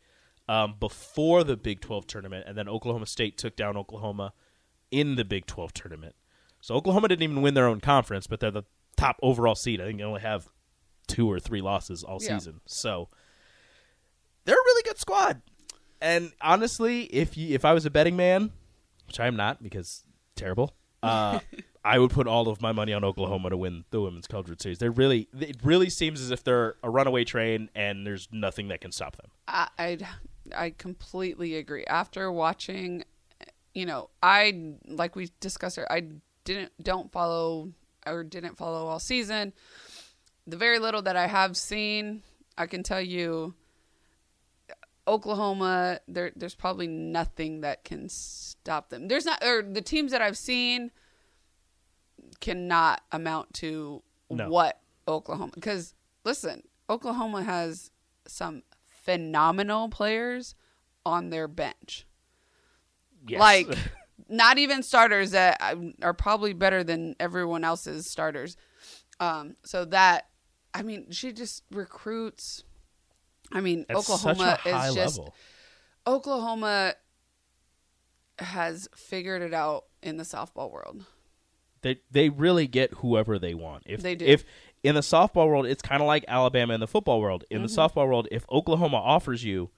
um, 0.49 0.75
before 0.79 1.43
the 1.45 1.57
Big 1.57 1.81
12 1.81 2.07
tournament, 2.07 2.45
and 2.47 2.57
then 2.57 2.69
Oklahoma 2.69 3.07
State 3.07 3.37
took 3.39 3.57
down 3.57 3.77
Oklahoma 3.77 4.33
in 4.91 5.17
the 5.17 5.25
Big 5.25 5.47
12 5.47 5.73
tournament. 5.75 6.15
So 6.61 6.75
Oklahoma 6.75 7.09
didn't 7.09 7.23
even 7.23 7.43
win 7.43 7.55
their 7.55 7.67
own 7.67 7.81
conference, 7.81 8.27
but 8.27 8.41
they're 8.41 8.51
the 8.51 8.65
top 8.97 9.19
overall 9.23 9.55
seed. 9.55 9.81
I 9.81 9.85
think 9.85 9.99
they 9.99 10.05
only 10.05 10.21
have 10.21 10.49
two 11.07 11.31
or 11.31 11.39
three 11.39 11.61
losses 11.61 12.03
all 12.03 12.19
Yeah. 12.21 12.39
season. 12.39 12.61
So 12.67 13.09
they're 14.45 14.55
a 14.55 14.65
really 14.65 14.83
good 14.83 14.99
squad. 14.99 15.43
And 16.01 16.33
honestly, 16.41 17.03
if 17.05 17.37
you 17.37 17.55
if 17.55 17.65
I 17.65 17.73
was 17.73 17.87
a 17.87 17.91
betting 17.91 18.17
man, 18.17 18.53
which 19.07 19.19
I 19.21 19.27
am 19.27 19.37
not 19.37 19.63
because 19.63 20.05
terrible, 20.35 20.75
uh, 21.03 21.41
I 21.85 21.99
would 21.99 22.11
put 22.11 22.27
all 22.27 22.49
of 22.49 22.61
my 22.61 22.73
money 22.73 22.93
on 22.93 23.05
Oklahoma 23.05 23.51
to 23.51 23.57
win 23.57 23.85
the 23.91 24.01
women's 24.01 24.27
college 24.27 24.49
World 24.49 24.61
series. 24.61 24.79
They 24.79 24.89
really, 24.89 25.29
it 25.39 25.57
really 25.63 25.89
seems 25.89 26.21
as 26.21 26.31
if 26.33 26.43
they're 26.43 26.75
a 26.83 26.91
runaway 26.91 27.25
train, 27.25 27.71
and 27.77 28.05
there's 28.07 28.29
nothing 28.33 28.69
that 28.69 28.81
can 28.81 28.91
stop 28.93 29.17
them. 29.17 29.31
I 29.49 29.69
I 29.79 29.99
I 30.57 30.71
completely 30.71 31.57
agree. 31.57 31.85
After 31.85 32.31
watching, 32.33 33.05
you 33.75 33.87
know, 33.87 34.11
I 34.23 34.75
like 34.87 35.15
we 35.17 35.31
discussed 35.41 35.79
it. 35.79 35.87
I 35.91 36.05
didn't 36.45 36.73
don't 36.83 37.11
follow 37.13 37.73
or 38.07 38.25
didn't 38.25 38.57
follow 38.57 38.87
all 38.87 38.99
season. 38.99 39.53
The 40.47 40.57
very 40.57 40.79
little 40.79 41.03
that 41.03 41.17
I 41.17 41.27
have 41.27 41.57
seen, 41.57 42.23
I 42.57 42.67
can 42.67 42.83
tell 42.83 43.01
you, 43.01 43.55
Oklahoma. 45.09 46.01
There, 46.09 46.33
there's 46.37 46.55
probably 46.55 46.87
nothing 46.87 47.61
that 47.63 47.85
can 47.85 48.09
stop 48.09 48.91
them. 48.91 49.09
There's 49.09 49.25
not, 49.25 49.43
or 49.45 49.63
the 49.63 49.83
teams 49.83 50.13
that 50.13 50.23
I've 50.23 50.39
seen 50.39 50.91
cannot 52.41 53.03
amount 53.13 53.55
to 53.55 54.03
No. 54.31 54.49
what 54.49 54.81
Oklahoma. 55.09 55.53
Because 55.55 55.95
listen, 56.25 56.63
Oklahoma 56.89 57.43
has 57.43 57.91
some 58.27 58.63
phenomenal 59.07 59.89
players 59.89 60.55
on 61.07 61.31
their 61.31 61.49
bench. 61.49 62.07
Yes. 63.27 63.41
Like, 63.41 63.69
not 64.29 64.59
even 64.59 64.83
starters 64.83 65.31
that 65.31 65.61
are 66.03 66.13
probably 66.15 66.53
better 66.53 66.85
than 66.85 67.15
everyone 67.19 67.65
else's 67.65 68.11
starters. 68.11 68.57
Um, 69.21 69.57
so 69.65 69.85
that, 69.87 70.27
I 70.75 70.83
mean, 70.83 71.11
she 71.13 71.33
just 71.33 71.63
recruits. 71.71 72.65
I 73.53 73.61
mean, 73.61 73.87
Oklahoma 73.89 74.59
such 74.63 74.67
a 74.67 74.77
high 74.77 74.89
is 74.89 74.95
just 74.95 75.19
level. 75.19 75.35
Oklahoma 76.07 76.95
has 78.39 78.89
figured 78.95 79.43
it 79.43 79.55
out 79.55 79.85
in 80.03 80.17
the 80.17 80.25
softball 80.25 80.71
world. 80.71 81.05
They 81.83 82.01
they 82.11 82.29
really 82.29 82.67
get 82.67 82.95
whoever 82.95 83.39
they 83.39 83.55
want. 83.55 83.85
If 83.87 84.03
They 84.03 84.17
do. 84.17 84.25
If 84.25 84.45
in 84.87 84.95
the 84.95 85.01
softball 85.01 85.47
world, 85.49 85.67
it's 85.67 85.83
kind 85.83 86.01
of 86.01 86.07
like 86.07 86.25
Alabama 86.29 86.75
in 86.75 86.81
the 86.81 86.87
football 86.87 87.21
world. 87.21 87.45
In 87.51 87.59
Mm-hmm. 87.59 87.67
the 87.67 87.73
softball 87.73 88.07
world, 88.09 88.29
if 88.31 88.45
Oklahoma 88.51 88.97
offers 88.99 89.45
you, 89.45 89.71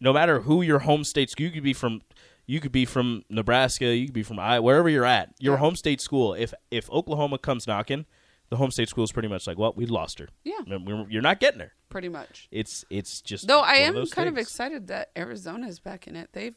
no 0.00 0.12
matter 0.12 0.40
who 0.40 0.62
your 0.62 0.80
home 0.80 1.04
state 1.04 1.30
school, 1.30 1.46
you 1.46 1.52
could 1.52 1.62
be 1.62 1.72
from, 1.72 2.02
you 2.46 2.60
could 2.60 2.72
be 2.72 2.84
from 2.84 3.24
Nebraska, 3.30 3.94
you 3.94 4.06
could 4.06 4.14
be 4.14 4.22
from 4.22 4.38
Iowa, 4.38 4.62
wherever 4.62 4.88
you're 4.88 5.04
at, 5.04 5.34
your 5.38 5.54
Yeah. 5.54 5.60
home 5.60 5.76
state 5.76 6.00
school. 6.00 6.34
If 6.34 6.52
if 6.70 6.90
Oklahoma 6.90 7.38
comes 7.38 7.66
knocking, 7.66 8.06
the 8.48 8.56
home 8.56 8.70
state 8.70 8.88
school 8.88 9.04
is 9.04 9.12
pretty 9.12 9.28
much 9.28 9.46
like, 9.46 9.56
well, 9.58 9.72
we 9.76 9.86
lost 9.86 10.18
her. 10.18 10.28
Yeah. 10.44 10.60
We're- 10.66 11.06
you're 11.08 11.22
not 11.22 11.38
getting 11.40 11.60
her. 11.60 11.72
Pretty 11.88 12.08
much. 12.08 12.48
It's 12.50 12.84
it's 12.90 13.20
just 13.20 13.46
Though 13.46 13.60
I 13.60 13.74
am 13.76 13.94
those 13.94 14.12
kind 14.12 14.28
of 14.28 14.36
excited 14.38 14.88
that 14.88 15.10
Arizona's 15.16 15.78
back 15.80 16.06
in 16.08 16.16
it. 16.16 16.30
They've 16.32 16.56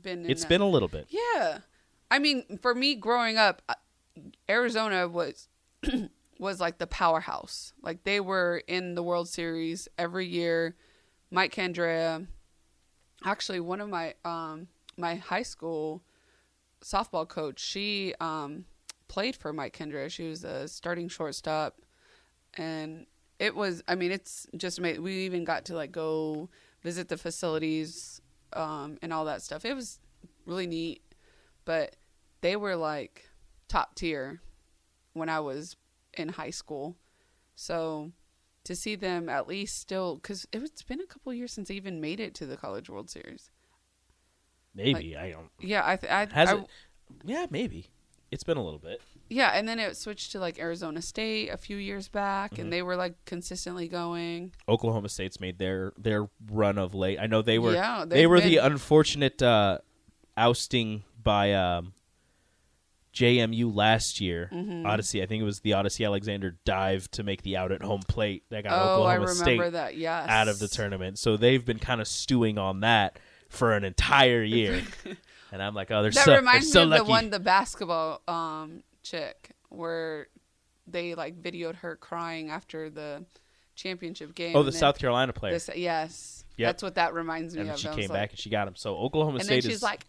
been. 0.00 0.24
In 0.24 0.30
It's 0.30 0.44
a- 0.44 0.48
been 0.48 0.60
a 0.60 0.68
little 0.68 0.88
bit. 0.88 1.06
Yeah, 1.10 1.58
I 2.10 2.18
mean, 2.18 2.58
for 2.62 2.74
me 2.74 2.94
growing 2.94 3.36
up, 3.36 3.62
uh, 3.68 3.74
Arizona 4.48 5.08
was 5.08 5.48
was 6.38 6.60
like 6.60 6.78
the 6.78 6.86
powerhouse. 6.86 7.72
Like 7.82 8.04
they 8.04 8.20
were 8.20 8.62
in 8.66 8.94
the 8.94 9.02
World 9.02 9.28
Series 9.28 9.88
every 9.98 10.26
year. 10.26 10.76
Mike 11.30 11.54
Candrea, 11.54 12.26
actually 13.24 13.60
one 13.60 13.80
of 13.80 13.88
my 13.88 14.14
um 14.24 14.68
my 14.96 15.16
high 15.16 15.42
school 15.42 16.02
softball 16.82 17.28
coach, 17.28 17.60
she 17.60 18.14
um 18.20 18.64
played 19.08 19.36
for 19.36 19.52
Mike 19.52 19.76
Candrea. 19.76 20.10
She 20.10 20.28
was 20.28 20.44
a 20.44 20.68
starting 20.68 21.08
shortstop 21.08 21.80
and 22.56 23.06
it 23.38 23.54
was 23.54 23.82
I 23.88 23.94
mean 23.94 24.12
it's 24.12 24.46
just 24.56 24.78
amazing. 24.78 25.02
We 25.02 25.24
even 25.24 25.44
got 25.44 25.64
to 25.66 25.74
like 25.74 25.92
go 25.92 26.48
visit 26.82 27.08
the 27.08 27.16
facilities 27.16 28.20
um 28.52 28.98
and 29.02 29.12
all 29.12 29.24
that 29.26 29.42
stuff. 29.42 29.64
It 29.64 29.74
was 29.74 29.98
really 30.46 30.66
neat. 30.66 31.02
But 31.64 31.96
they 32.42 32.56
were 32.56 32.76
like 32.76 33.28
top 33.68 33.94
tier 33.94 34.40
when 35.14 35.28
I 35.28 35.40
was 35.40 35.76
in 36.16 36.30
high 36.30 36.50
school. 36.50 36.96
So 37.54 38.12
to 38.64 38.74
see 38.74 38.94
them 38.96 39.28
at 39.28 39.46
least 39.46 39.78
still, 39.78 40.16
because 40.16 40.46
it's 40.52 40.82
been 40.82 41.00
a 41.00 41.06
couple 41.06 41.32
years 41.34 41.52
since 41.52 41.68
they 41.68 41.74
even 41.74 42.00
made 42.00 42.18
it 42.20 42.34
to 42.36 42.46
the 42.46 42.56
College 42.56 42.88
World 42.90 43.10
Series. 43.10 43.50
Maybe 44.74 45.16
I 45.16 45.30
don't. 45.30 45.50
Yeah, 45.60 45.82
I, 45.84 45.96
th- 45.96 46.12
I, 46.12 46.26
Has 46.34 46.48
I- 46.50 46.56
it? 46.56 46.66
Yeah, 47.24 47.46
maybe. 47.50 47.88
It's 48.30 48.42
been 48.42 48.56
a 48.56 48.64
little 48.64 48.80
bit. 48.80 49.00
yeah, 49.30 49.50
and 49.54 49.68
then 49.68 49.78
it 49.78 49.96
switched 49.96 50.32
to 50.32 50.40
like 50.40 50.58
Arizona 50.58 51.00
State 51.00 51.50
a 51.50 51.56
few 51.56 51.76
years 51.76 52.08
back, 52.08 52.52
Mm-hmm. 52.52 52.62
and 52.62 52.72
they 52.72 52.82
were 52.82 52.96
like 52.96 53.14
consistently 53.26 53.86
going. 53.86 54.52
Oklahoma 54.68 55.08
State's 55.08 55.38
made 55.38 55.58
their 55.58 55.92
their 55.96 56.28
run 56.50 56.76
of 56.78 56.94
late. 56.94 57.18
I 57.20 57.26
know 57.26 57.42
they 57.42 57.60
were 57.60 57.74
Yeah, 57.74 58.04
they 58.08 58.26
were 58.26 58.40
the 58.40 58.56
unfortunate 58.56 59.40
uh, 59.40 59.78
ousting 60.36 61.04
by 61.22 61.52
um, 61.52 61.92
JMU 63.14 63.74
last 63.74 64.20
year. 64.20 64.50
Mm-hmm. 64.52 64.84
Odicci, 64.86 65.22
I 65.22 65.26
think 65.26 65.40
it 65.40 65.44
was 65.44 65.60
the 65.60 65.70
Odicci 65.70 66.04
Alexander 66.04 66.56
dive 66.64 67.10
to 67.12 67.22
make 67.22 67.42
the 67.42 67.56
out 67.56 67.70
at 67.72 67.82
home 67.82 68.02
plate 68.08 68.42
that 68.50 68.64
got 68.64 68.72
oh, 68.72 68.94
Oklahoma 69.02 69.28
State 69.28 69.72
that. 69.72 69.96
Yes, 69.96 70.28
out 70.28 70.48
of 70.48 70.58
the 70.58 70.68
tournament. 70.68 71.18
So 71.18 71.36
they've 71.36 71.64
been 71.64 71.78
kind 71.78 72.00
of 72.00 72.08
stewing 72.08 72.58
on 72.58 72.80
that 72.80 73.18
for 73.48 73.72
an 73.72 73.84
entire 73.84 74.42
year. 74.42 74.82
and 75.52 75.62
I'm 75.62 75.74
like, 75.74 75.90
oh, 75.92 76.02
they're 76.02 76.10
That 76.10 76.24
so 76.24 76.34
reminds 76.36 76.72
they're 76.72 76.72
so 76.72 76.80
me 76.80 76.84
of 76.84 76.90
lucky. 76.90 77.04
the 77.04 77.10
one, 77.10 77.30
the 77.30 77.40
basketball 77.40 78.22
um, 78.26 78.82
chick, 79.02 79.50
where 79.68 80.26
they 80.86 81.14
like 81.14 81.40
videoed 81.40 81.76
her 81.76 81.94
crying 81.96 82.50
after 82.50 82.90
the 82.90 83.24
championship 83.76 84.34
game. 84.34 84.56
oh, 84.56 84.62
the 84.64 84.72
South 84.72 84.98
Carolina 84.98 85.32
player. 85.32 85.52
This, 85.54 85.70
yes, 85.74 86.44
Yep. 86.56 86.68
that's 86.68 86.82
what 86.82 86.94
that 86.96 87.14
reminds 87.14 87.54
me 87.54 87.62
of. 87.62 87.66
and 87.68 87.74
of. 87.74 87.80
she 87.80 87.88
came 87.88 88.10
like- 88.10 88.10
back 88.10 88.30
and 88.30 88.38
she 88.38 88.50
got 88.50 88.68
him. 88.68 88.76
So 88.76 88.96
Oklahoma 88.96 89.36
and 89.36 89.44
State 89.44 89.64
she's 89.64 89.76
is 89.76 89.82
like, 89.82 90.04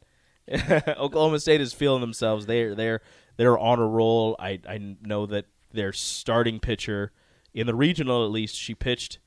Oklahoma 0.98 1.40
State 1.40 1.62
is 1.62 1.74
feeling 1.74 2.02
themselves. 2.02 2.46
They're 2.46 2.76
they're 2.76 3.02
they're 3.38 3.58
on 3.58 3.80
a 3.80 3.88
roll. 3.88 4.36
I 4.40 4.60
I 4.68 4.96
know 5.02 5.26
that 5.28 5.46
their 5.74 5.92
starting 5.94 6.60
pitcher 6.60 7.12
in 7.54 7.68
the 7.68 7.76
regional 7.76 8.24
at 8.26 8.32
least 8.32 8.56
she 8.56 8.74
pitched 8.76 9.20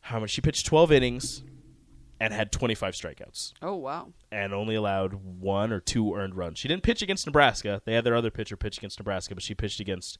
how 0.00 0.18
much 0.20 0.30
she 0.30 0.40
pitched 0.40 0.64
12 0.66 0.90
innings 0.92 1.42
and 2.18 2.32
had 2.32 2.50
25 2.52 2.94
strikeouts 2.94 3.52
"Oh 3.62 3.74
wow, 3.76 4.12
and 4.32 4.52
only 4.54 4.74
allowed 4.74 5.14
one 5.14 5.72
or 5.72 5.80
two 5.80 6.14
earned 6.14 6.34
runs. 6.34 6.58
She 6.58 6.68
didn't 6.68 6.82
pitch 6.82 7.02
against 7.02 7.26
Nebraska. 7.26 7.80
They 7.84 7.94
had 7.94 8.04
their 8.04 8.14
other 8.14 8.30
pitcher 8.30 8.56
pitch 8.56 8.78
against 8.78 8.98
Nebraska, 8.98 9.34
but 9.34 9.42
she 9.42 9.54
pitched 9.54 9.80
against 9.80 10.18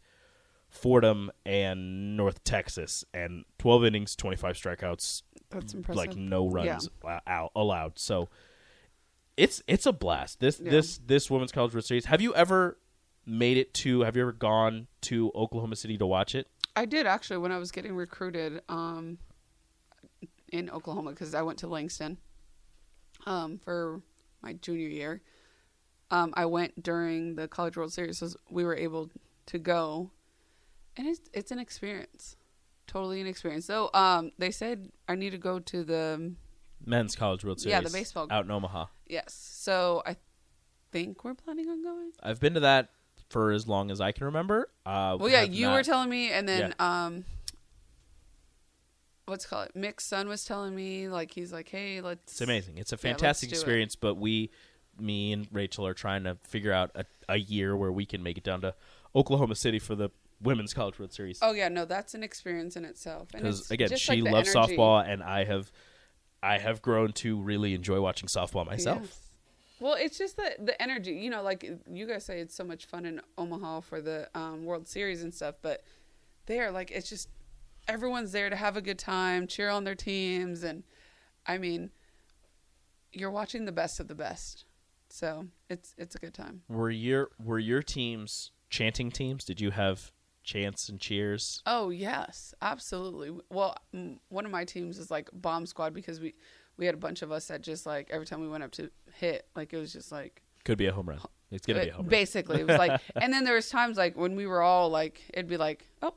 Fordham 0.68 1.30
and 1.44 2.16
North 2.16 2.44
Texas 2.44 3.04
and 3.12 3.44
12 3.58 3.84
innings, 3.86 4.14
25 4.16 4.56
strikeouts, 4.56 5.22
that's 5.50 5.74
impressive." 5.74 5.96
like 5.96 6.16
no 6.16 6.48
runs 6.48 6.88
Yeah. 7.04 7.46
allowed. 7.56 7.98
So 7.98 8.28
it's 9.40 9.62
it's 9.66 9.86
a 9.86 9.92
blast. 9.92 10.40
This 10.40 10.60
Yeah. 10.60 10.70
this 10.70 10.98
this 10.98 11.30
women's 11.30 11.52
college 11.52 11.72
world 11.72 11.84
series. 11.84 12.04
Have 12.06 12.20
you 12.20 12.34
ever 12.34 12.78
made 13.24 13.56
it 13.56 13.72
to? 13.74 14.00
Have 14.02 14.16
you 14.16 14.22
ever 14.22 14.32
gone 14.32 14.86
to 15.02 15.32
Oklahoma 15.34 15.76
City 15.76 15.96
to 15.98 16.06
watch 16.06 16.34
it? 16.34 16.48
I 16.76 16.84
did 16.84 17.06
actually 17.06 17.38
when 17.38 17.50
I 17.50 17.58
was 17.58 17.72
getting 17.72 17.94
recruited 17.94 18.62
um, 18.68 19.18
in 20.52 20.70
Oklahoma 20.70 21.10
because 21.10 21.34
I 21.34 21.42
went 21.42 21.58
to 21.60 21.66
Langston 21.66 22.18
um, 23.26 23.58
for 23.58 24.02
my 24.42 24.52
junior 24.54 24.88
year. 24.88 25.22
Um, 26.10 26.34
I 26.36 26.46
went 26.46 26.82
during 26.82 27.36
the 27.36 27.48
College 27.48 27.76
World 27.76 27.92
Series, 27.92 28.18
so 28.18 28.28
we 28.50 28.64
were 28.64 28.76
able 28.76 29.10
to 29.46 29.58
go, 29.58 30.10
and 30.96 31.06
it's 31.06 31.20
it's 31.32 31.50
an 31.50 31.58
experience, 31.58 32.36
totally 32.86 33.20
an 33.20 33.26
experience. 33.26 33.64
So 33.64 33.90
um, 33.94 34.32
they 34.38 34.50
said 34.50 34.90
I 35.08 35.14
need 35.14 35.30
to 35.30 35.38
go 35.38 35.60
to 35.60 35.84
the 35.84 36.34
Men's 36.84 37.14
college 37.16 37.44
world 37.44 37.60
series. 37.60 37.72
Yeah, 37.72 37.80
the 37.80 37.90
baseball- 37.90 38.26
out 38.30 38.44
in 38.44 38.50
Omaha. 38.50 38.86
yes. 39.06 39.34
So 39.34 40.02
I 40.06 40.16
think 40.92 41.22
we're 41.24 41.34
planning 41.34 41.68
on 41.68 41.82
going. 41.82 42.12
I've 42.22 42.40
been 42.40 42.54
to 42.54 42.60
that 42.60 42.88
for 43.28 43.52
as 43.52 43.68
long 43.68 43.90
as 43.90 44.00
I 44.00 44.12
can 44.12 44.24
remember. 44.26 44.68
Uh, 44.84 45.16
Well, 45.20 45.28
yeah, 45.28 45.42
you 45.42 45.66
not- 45.66 45.74
were 45.74 45.82
telling 45.82 46.08
me, 46.10 46.30
and 46.32 46.48
then 46.48 46.74
um, 46.78 47.24
what's 49.26 49.44
it 49.44 49.48
called 49.48 49.68
Mick's 49.74 50.04
son 50.04 50.28
was 50.28 50.44
telling 50.44 50.74
me, 50.74 51.08
like 51.08 51.32
he's 51.32 51.52
like, 51.52 51.68
hey, 51.68 52.00
let's. 52.00 52.32
It's 52.32 52.40
amazing. 52.40 52.78
It's 52.78 52.92
a 52.92 52.96
Yeah, 52.96 53.12
fantastic 53.12 53.50
it. 53.50 53.52
experience, 53.52 53.94
but 53.96 54.14
we, 54.16 54.50
me 54.98 55.32
and 55.32 55.46
Rachel, 55.52 55.86
are 55.86 55.94
trying 55.94 56.24
to 56.24 56.36
figure 56.44 56.72
out 56.72 56.90
a, 56.94 57.04
a 57.28 57.36
year 57.38 57.76
where 57.76 57.92
we 57.92 58.04
can 58.06 58.22
make 58.22 58.36
it 58.38 58.44
down 58.44 58.60
to 58.62 58.74
Oklahoma 59.14 59.54
City 59.54 59.78
for 59.78 59.94
the 59.94 60.10
women's 60.42 60.72
college 60.74 60.98
world 60.98 61.12
series. 61.12 61.38
Oh 61.42 61.52
yeah, 61.52 61.68
no, 61.68 61.84
that's 61.84 62.14
an 62.14 62.22
experience 62.22 62.74
in 62.76 62.84
itself. 62.84 63.28
Because 63.32 63.70
again, 63.70 63.88
just 63.90 64.02
she 64.02 64.22
like 64.22 64.32
loves 64.32 64.54
energy. 64.56 64.76
softball, 64.76 65.06
and 65.06 65.22
I 65.22 65.44
have, 65.44 65.70
I 66.42 66.58
have 66.58 66.82
grown 66.82 67.12
to 67.14 67.40
really 67.40 67.74
enjoy 67.74 68.00
watching 68.00 68.28
softball 68.28 68.66
myself. 68.66 69.00
Yes. 69.02 69.18
Well, 69.80 69.94
it's 69.94 70.18
just 70.18 70.36
the 70.36 70.54
the 70.58 70.80
energy. 70.80 71.12
You 71.12 71.30
know, 71.30 71.42
like 71.42 71.68
you 71.90 72.06
guys 72.06 72.24
say, 72.24 72.40
it's 72.40 72.54
so 72.54 72.64
much 72.64 72.86
fun 72.86 73.06
in 73.06 73.20
Omaha 73.38 73.80
for 73.80 74.00
the 74.00 74.28
um, 74.34 74.64
World 74.64 74.86
Series 74.86 75.22
and 75.22 75.32
stuff, 75.32 75.56
but 75.62 75.82
there, 76.46 76.70
like, 76.70 76.90
it's 76.90 77.08
just 77.08 77.28
everyone's 77.88 78.32
there 78.32 78.50
to 78.50 78.56
have 78.56 78.76
a 78.76 78.82
good 78.82 78.98
time, 78.98 79.46
cheer 79.46 79.70
on 79.70 79.84
their 79.84 79.94
teams, 79.94 80.62
and 80.62 80.82
I 81.46 81.58
mean, 81.58 81.90
you're 83.12 83.30
watching 83.30 83.64
the 83.64 83.72
best 83.72 84.00
of 84.00 84.08
the 84.08 84.14
best, 84.14 84.64
so 85.08 85.46
it's 85.68 85.94
it's 85.96 86.14
a 86.14 86.18
good 86.18 86.34
time. 86.34 86.62
Were 86.68 86.90
your 86.90 87.30
were 87.42 87.58
your 87.58 87.82
teams 87.82 88.52
chanting 88.68 89.10
teams? 89.10 89.44
Did 89.44 89.60
you 89.60 89.70
have 89.70 90.12
chants 90.44 90.88
and 90.88 91.00
cheers? 91.00 91.62
Oh 91.66 91.90
yes, 91.90 92.54
absolutely. 92.62 93.30
Well, 93.50 93.76
one 94.28 94.44
of 94.46 94.50
my 94.50 94.64
teams 94.64 94.98
is 94.98 95.10
like 95.10 95.28
bomb 95.32 95.66
squad 95.66 95.94
because 95.94 96.20
we 96.20 96.34
we 96.76 96.86
had 96.86 96.94
a 96.94 96.98
bunch 96.98 97.22
of 97.22 97.30
us 97.30 97.46
that 97.46 97.60
just 97.62 97.86
like 97.86 98.08
every 98.10 98.26
time 98.26 98.40
we 98.40 98.48
went 98.48 98.64
up 98.64 98.70
to 98.72 98.90
hit, 99.18 99.46
like 99.54 99.72
it 99.72 99.76
was 99.78 99.92
just 99.92 100.10
like 100.12 100.42
Could 100.64 100.78
be 100.78 100.86
a 100.86 100.92
home 100.92 101.08
run. 101.08 101.20
It's 101.50 101.66
gonna 101.66 101.80
be 101.80 101.88
a 101.88 101.92
Uh, 101.92 101.96
home 101.96 102.06
run. 102.06 102.10
basically 102.10 102.60
it 102.60 102.66
was 102.66 102.78
like 102.78 103.00
and 103.16 103.32
then 103.32 103.44
there 103.44 103.54
was 103.54 103.68
times 103.68 103.96
like 103.96 104.16
when 104.16 104.36
we 104.36 104.46
were 104.46 104.62
all 104.62 104.88
like 104.88 105.20
it'd 105.34 105.48
be 105.48 105.56
like 105.56 105.84
oh 106.02 106.14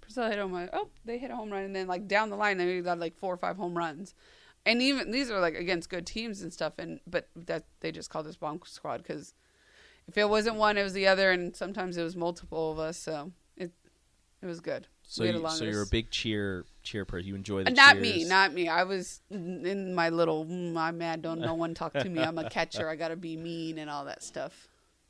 Priscilla 0.00 0.28
hit 0.28 0.38
a 0.38 0.42
home 0.42 0.52
run 0.52 0.68
oh 0.72 0.88
they 1.04 1.16
hit 1.18 1.30
a 1.30 1.36
home 1.36 1.50
run 1.50 1.62
and 1.64 1.74
then 1.74 1.86
like 1.86 2.06
down 2.06 2.28
the 2.30 2.36
line 2.36 2.58
they 2.58 2.80
got 2.80 2.98
like 2.98 3.16
four 3.16 3.32
or 3.32 3.36
five 3.38 3.56
home 3.56 3.76
runs 3.76 4.14
and 4.66 4.82
even 4.82 5.10
these 5.10 5.30
are 5.30 5.40
like 5.40 5.54
against 5.54 5.88
good 5.88 6.06
teams 6.06 6.42
and 6.42 6.52
stuff 6.52 6.74
and 6.78 7.00
but 7.06 7.28
that 7.34 7.64
they 7.80 7.90
just 7.90 8.10
called 8.10 8.26
us 8.26 8.36
bomb 8.36 8.60
squad 8.66 8.98
because 8.98 9.32
if 10.06 10.18
it 10.18 10.28
wasn't 10.28 10.54
one 10.54 10.76
it 10.76 10.82
was 10.82 10.92
the 10.92 11.06
other 11.06 11.30
and 11.32 11.56
sometimes 11.56 11.96
it 11.96 12.02
was 12.02 12.14
multiple 12.14 12.70
of 12.70 12.78
us 12.78 12.98
so 12.98 13.32
it 14.44 14.46
was 14.46 14.60
good 14.60 14.86
So, 15.02 15.24
you, 15.24 15.48
so 15.48 15.64
you're 15.64 15.82
a 15.82 15.86
big 15.86 16.10
cheer 16.10 16.64
cheer 16.82 17.04
person. 17.06 17.26
You 17.28 17.34
enjoy 17.34 17.64
the 17.64 17.70
not 17.70 17.94
cheers. 17.94 18.02
me, 18.02 18.24
not 18.26 18.52
me. 18.52 18.68
I 18.68 18.84
was 18.84 19.20
in 19.30 19.94
my 19.94 20.10
little, 20.10 20.44
mm, 20.44 20.76
I'm 20.76 20.98
mad, 20.98 21.22
don't 21.22 21.40
no 21.40 21.54
one 21.54 21.72
talk 21.74 21.94
to 21.94 22.08
me. 22.08 22.20
I'm 22.22 22.38
a 22.38 22.48
catcher. 22.50 22.88
I 22.88 22.96
gotta 22.96 23.16
be 23.16 23.36
mean 23.36 23.78
and 23.78 23.88
all 23.88 24.04
that 24.04 24.22
stuff. 24.22 24.68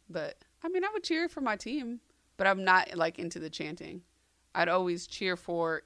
But 0.09 0.39
I 0.63 0.69
mean, 0.69 0.85
I 0.85 0.89
would 0.93 1.03
cheer 1.03 1.29
for 1.29 1.41
my 1.41 1.57
team, 1.57 2.01
but 2.37 2.47
I'm 2.47 2.65
not 2.65 2.97
like 2.97 3.19
into 3.19 3.39
the 3.41 3.51
chanting. 3.51 4.03
I'd 4.55 4.69
always 4.69 5.07
cheer 5.09 5.37
for, 5.37 5.83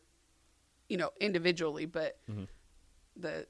you 0.90 0.99
know, 0.99 1.11
individually, 1.21 1.87
but 1.87 2.19
Mm-hmm. 2.31 2.45
the 3.17 3.47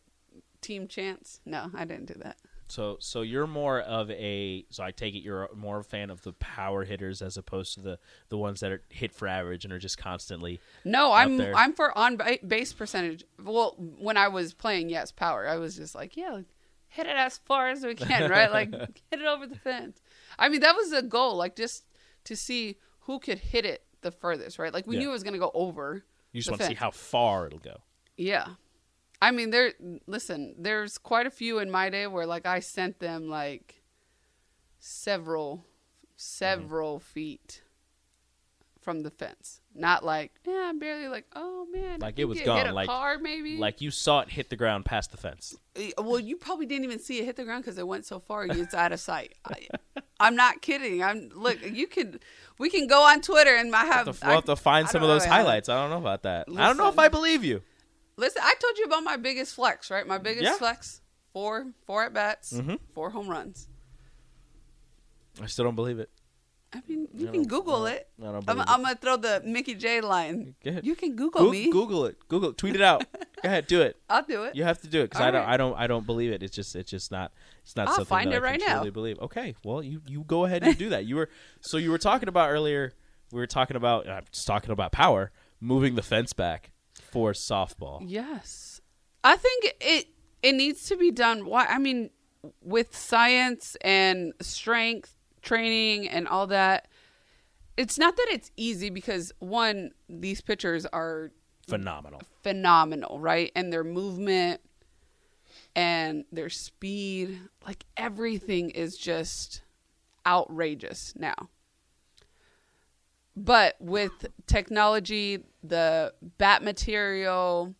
team 0.60 0.86
chants, 0.86 1.40
no, 1.44 1.70
I 1.74 1.84
didn't 1.84 2.06
do 2.06 2.14
that. 2.22 2.36
So 2.70 2.96
so 3.00 3.22
you're 3.22 3.46
more 3.46 3.80
of 3.80 4.10
a 4.10 4.64
so 4.70 4.84
I 4.84 4.90
take 4.90 5.14
it 5.14 5.20
you're 5.22 5.48
more 5.54 5.78
a 5.78 5.84
fan 5.84 6.10
of 6.10 6.22
the 6.22 6.32
power 6.34 6.84
hitters 6.84 7.22
as 7.22 7.36
opposed 7.36 7.74
to 7.74 7.80
the 7.80 7.98
the 8.28 8.36
ones 8.38 8.60
that 8.60 8.70
are 8.72 8.82
hit 8.90 9.12
for 9.14 9.26
average 9.26 9.64
and 9.64 9.72
are 9.72 9.78
just 9.78 9.96
constantly 9.98 10.60
No, 10.84 11.12
I'm 11.12 11.38
there. 11.38 11.54
I'm 11.56 11.72
for 11.72 11.96
on 11.96 12.18
base 12.46 12.72
percentage. 12.72 13.24
Well, 13.42 13.74
when 13.78 14.16
I 14.16 14.28
was 14.28 14.52
playing, 14.54 14.90
yes, 14.90 15.10
power. 15.12 15.46
I 15.48 15.56
was 15.56 15.76
just 15.76 15.94
like, 15.94 16.16
yeah, 16.16 16.42
hit 16.88 17.06
it 17.06 17.16
as 17.16 17.38
far 17.38 17.68
as 17.70 17.84
we 17.84 17.94
can, 17.94 18.30
right? 18.30 18.50
Like 18.52 18.70
hit 18.72 19.20
it 19.20 19.26
over 19.26 19.46
the 19.46 19.56
fence. 19.56 20.00
I 20.38 20.48
mean, 20.48 20.60
that 20.60 20.76
was 20.76 20.90
the 20.90 21.02
goal, 21.02 21.36
like 21.36 21.56
just 21.56 21.84
to 22.24 22.36
see 22.36 22.76
who 23.00 23.18
could 23.18 23.38
hit 23.38 23.64
it 23.64 23.82
the 24.02 24.10
furthest, 24.10 24.58
right? 24.58 24.72
Like 24.74 24.86
we 24.86 24.96
Yeah. 24.96 25.00
knew 25.04 25.08
it 25.08 25.12
was 25.12 25.22
going 25.22 25.32
to 25.32 25.38
go 25.40 25.50
over. 25.54 26.04
you 26.32 26.40
just 26.40 26.50
want 26.50 26.60
to 26.60 26.66
see 26.68 26.74
how 26.74 26.90
far 26.90 27.46
it'll 27.46 27.58
go. 27.58 27.78
Yeah. 28.18 28.48
I 29.20 29.30
mean, 29.30 29.50
there. 29.50 29.72
Listen, 30.06 30.54
there's 30.58 30.98
quite 30.98 31.26
a 31.26 31.30
few 31.30 31.58
in 31.58 31.70
my 31.70 31.90
day 31.90 32.06
where 32.06 32.26
like 32.26 32.46
I 32.46 32.60
sent 32.60 33.00
them 33.00 33.28
like 33.28 33.82
several, 34.78 35.64
several 36.16 36.98
mm-hmm. 36.98 37.12
feet 37.12 37.62
from 38.80 39.02
the 39.02 39.10
fence. 39.10 39.60
Not 39.74 40.04
like 40.04 40.32
yeah, 40.46 40.72
barely 40.78 41.08
like 41.08 41.26
oh 41.36 41.66
man, 41.72 42.00
Like, 42.00 42.18
it 42.18 42.24
was 42.24 42.40
gone, 42.40 42.66
a 42.66 42.72
like- 42.72 42.88
car 42.88 43.18
maybe. 43.18 43.56
Like 43.58 43.80
you 43.80 43.90
saw 43.90 44.20
it 44.20 44.30
hit 44.30 44.50
the 44.50 44.56
ground 44.56 44.84
past 44.84 45.10
the 45.10 45.16
fence. 45.16 45.56
Well, 45.96 46.18
you 46.18 46.36
probably 46.36 46.66
didn't 46.66 46.84
even 46.84 46.98
see 46.98 47.18
it 47.18 47.24
hit 47.24 47.36
the 47.36 47.44
ground 47.44 47.64
because 47.64 47.78
it 47.78 47.86
went 47.86 48.06
so 48.06 48.18
far. 48.18 48.46
It's 48.46 48.74
out 48.74 48.92
of 48.92 48.98
sight. 48.98 49.34
I, 49.44 49.68
I'm 50.18 50.34
not 50.36 50.62
kidding. 50.62 51.02
I'm 51.02 51.28
look. 51.34 51.58
You 51.62 51.86
can. 51.86 52.18
We 52.58 52.70
can 52.70 52.86
go 52.86 53.02
on 53.02 53.20
Twitter 53.20 53.54
and 53.54 53.74
I 53.74 53.84
have. 53.84 54.06
We'll 54.06 54.14
have 54.14 54.20
to, 54.20 54.26
we'll 54.26 54.34
have 54.36 54.44
to 54.46 54.56
find 54.56 54.88
I 54.88 54.90
some 54.90 55.02
don't 55.02 55.10
of 55.10 55.16
those 55.16 55.26
know, 55.26 55.32
highlights. 55.32 55.68
I 55.68 55.80
don't 55.80 55.90
know 55.90 55.98
about 55.98 56.22
that. 56.22 56.48
I 56.48 56.66
don't 56.66 56.76
know 56.76 56.88
if 56.88 56.98
I 56.98 57.08
believe 57.08 57.44
you. 57.44 57.62
Listen, 58.18 58.42
I 58.44 58.54
told 58.60 58.76
you 58.78 58.84
about 58.84 59.04
my 59.04 59.16
biggest 59.16 59.54
flex, 59.54 59.90
right? 59.90 60.06
My 60.06 60.18
biggest 60.18 60.44
Yeah. 60.44 60.54
flex: 60.58 61.00
four, 61.32 61.72
four 61.86 62.04
at 62.04 62.12
bats, 62.12 62.52
Mhm. 62.52 62.78
four 62.92 63.10
home 63.10 63.28
runs. 63.28 63.68
I 65.40 65.46
still 65.46 65.64
don't 65.64 65.76
believe 65.76 65.98
it. 65.98 66.10
I 66.72 66.82
mean, 66.86 67.08
you 67.14 67.28
I 67.28 67.30
can 67.30 67.46
Google 67.46 67.86
I 67.86 67.92
it. 67.92 68.10
I 68.20 68.24
don't 68.24 68.34
I'm, 68.36 68.42
believe 68.44 68.64
I'm 68.68 68.82
gonna 68.82 68.94
throw 68.96 69.16
the 69.16 69.40
Mickey 69.44 69.74
J 69.74 70.00
line. 70.02 70.54
Go. 70.62 70.80
You 70.82 70.94
can 70.96 71.16
Google 71.16 71.44
Goo- 71.44 71.50
me. 71.50 71.70
Google 71.70 72.04
it. 72.06 72.18
Google 72.28 72.50
it. 72.50 72.58
Tweet 72.58 72.74
it 72.74 72.82
out. 72.82 73.06
Go 73.12 73.48
ahead. 73.48 73.66
Do 73.68 73.80
it. 73.80 73.96
I'll 74.10 74.22
do 74.24 74.42
it. 74.42 74.54
You 74.54 74.64
have 74.64 74.80
to 74.82 74.88
do 74.88 75.00
it 75.00 75.04
because 75.10 75.20
I 75.22 75.30
don't. 75.30 75.42
right. 75.44 75.54
I 75.54 75.56
don't. 75.56 75.74
I 75.78 75.86
don't 75.86 76.04
believe 76.04 76.32
it. 76.32 76.42
It's 76.42 76.54
just. 76.54 76.74
It's 76.76 76.90
just 76.90 77.10
not. 77.10 77.32
It's 77.62 77.74
not 77.76 77.86
I'll 77.88 77.94
something 77.94 78.08
find 78.08 78.32
that 78.32 78.36
it 78.38 78.42
I 78.42 78.50
right 78.50 78.60
can 78.60 78.68
now. 78.68 78.74
truly 78.78 78.90
believe. 78.90 79.18
Okay. 79.20 79.54
Well, 79.64 79.82
you 79.82 80.02
you 80.06 80.24
go 80.24 80.44
ahead 80.44 80.62
and 80.64 80.76
do 80.76 80.88
that. 80.90 81.06
You 81.06 81.16
were. 81.16 81.30
So 81.62 81.76
you 81.78 81.90
were 81.90 81.98
talking 81.98 82.28
about 82.28 82.50
earlier. 82.50 82.92
We 83.32 83.38
were 83.40 83.46
talking 83.46 83.76
about. 83.76 84.06
I'm 84.08 84.24
just 84.32 84.46
talking 84.46 84.70
about 84.72 84.92
power 84.92 85.30
moving 85.60 85.94
the 85.94 86.02
fence 86.02 86.32
back 86.34 86.70
for 87.10 87.32
softball. 87.32 88.02
Yes, 88.06 88.80
I 89.24 89.36
think 89.36 89.74
it 89.80 90.06
it 90.42 90.52
needs 90.54 90.84
to 90.86 90.96
be 90.96 91.10
done. 91.10 91.46
Why? 91.46 91.66
I 91.66 91.78
mean, 91.78 92.10
with 92.62 92.96
science 92.96 93.76
and 93.80 94.32
strength 94.40 95.14
training 95.42 96.08
and 96.08 96.28
all 96.28 96.46
that, 96.48 96.88
it's 97.76 97.98
not 97.98 98.16
that 98.16 98.26
it's 98.30 98.50
easy 98.56 98.90
because 98.90 99.32
one, 99.38 99.90
these 100.08 100.40
pitchers 100.40 100.86
are 100.86 101.30
Phenomenal. 101.68 102.20
phenomenal, 102.42 103.18
right? 103.20 103.52
And 103.54 103.72
their 103.72 103.84
movement 103.84 104.60
and 105.76 106.24
their 106.32 106.48
speed, 106.50 107.40
like 107.66 107.84
everything 107.96 108.70
is 108.70 108.96
just 108.96 109.62
outrageous 110.26 111.12
now. 111.16 111.34
But 113.38 113.76
with 113.78 114.26
technology, 114.48 115.44
the 115.62 116.12
bat 116.38 116.64
material, 116.64 117.72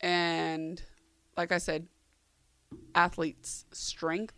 and 0.00 0.82
like 1.36 1.52
I 1.52 1.58
said, 1.58 1.86
athletes' 2.94 3.66
strength, 3.72 4.34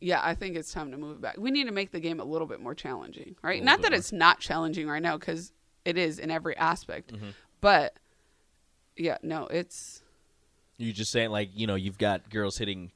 yeah, 0.00 0.20
I 0.20 0.34
think 0.34 0.56
it's 0.56 0.72
time 0.72 0.90
to 0.90 0.96
move 0.96 1.20
back. 1.20 1.36
We 1.38 1.52
need 1.52 1.66
to 1.66 1.72
make 1.72 1.92
the 1.92 2.00
game 2.00 2.18
a 2.18 2.24
little 2.24 2.48
bit 2.48 2.60
more 2.60 2.74
challenging, 2.74 3.36
right? 3.40 3.62
Not 3.62 3.82
that 3.82 3.92
more. 3.92 3.98
it's 3.98 4.10
not 4.10 4.40
challenging 4.40 4.88
right 4.88 5.02
now, 5.02 5.16
because 5.16 5.52
it 5.84 5.96
is 5.96 6.18
in 6.18 6.32
every 6.32 6.56
aspect. 6.56 7.12
Mm-hmm. 7.12 7.30
But 7.60 7.96
yeah, 8.96 9.18
no, 9.22 9.46
it's 9.46 10.02
You 10.76 10.92
just 10.92 11.12
saying 11.12 11.30
like 11.30 11.50
you 11.54 11.68
know 11.68 11.76
you've 11.76 11.98
got 11.98 12.28
girls 12.30 12.58
hitting 12.58 12.90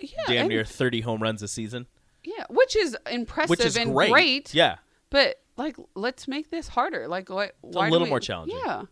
yeah, 0.00 0.08
damn 0.28 0.46
near 0.46 0.64
30 0.64 1.00
home 1.00 1.20
runs 1.20 1.42
a 1.42 1.48
season, 1.48 1.88
yeah, 2.22 2.44
which 2.48 2.76
is 2.76 2.96
impressive 3.10 3.50
which 3.50 3.64
is 3.64 3.76
and 3.76 3.92
great. 3.92 4.54
Yeah. 4.54 4.76
But 5.14 5.36
like, 5.56 5.76
let's 5.94 6.26
make 6.26 6.50
this 6.50 6.66
harder. 6.66 7.06
Like, 7.06 7.28
what? 7.30 7.54
why 7.60 7.86
do 7.86 7.92
little 7.92 8.06
we- 8.06 8.10
more 8.10 8.18
challenging. 8.18 8.58
Yeah, 8.64 8.82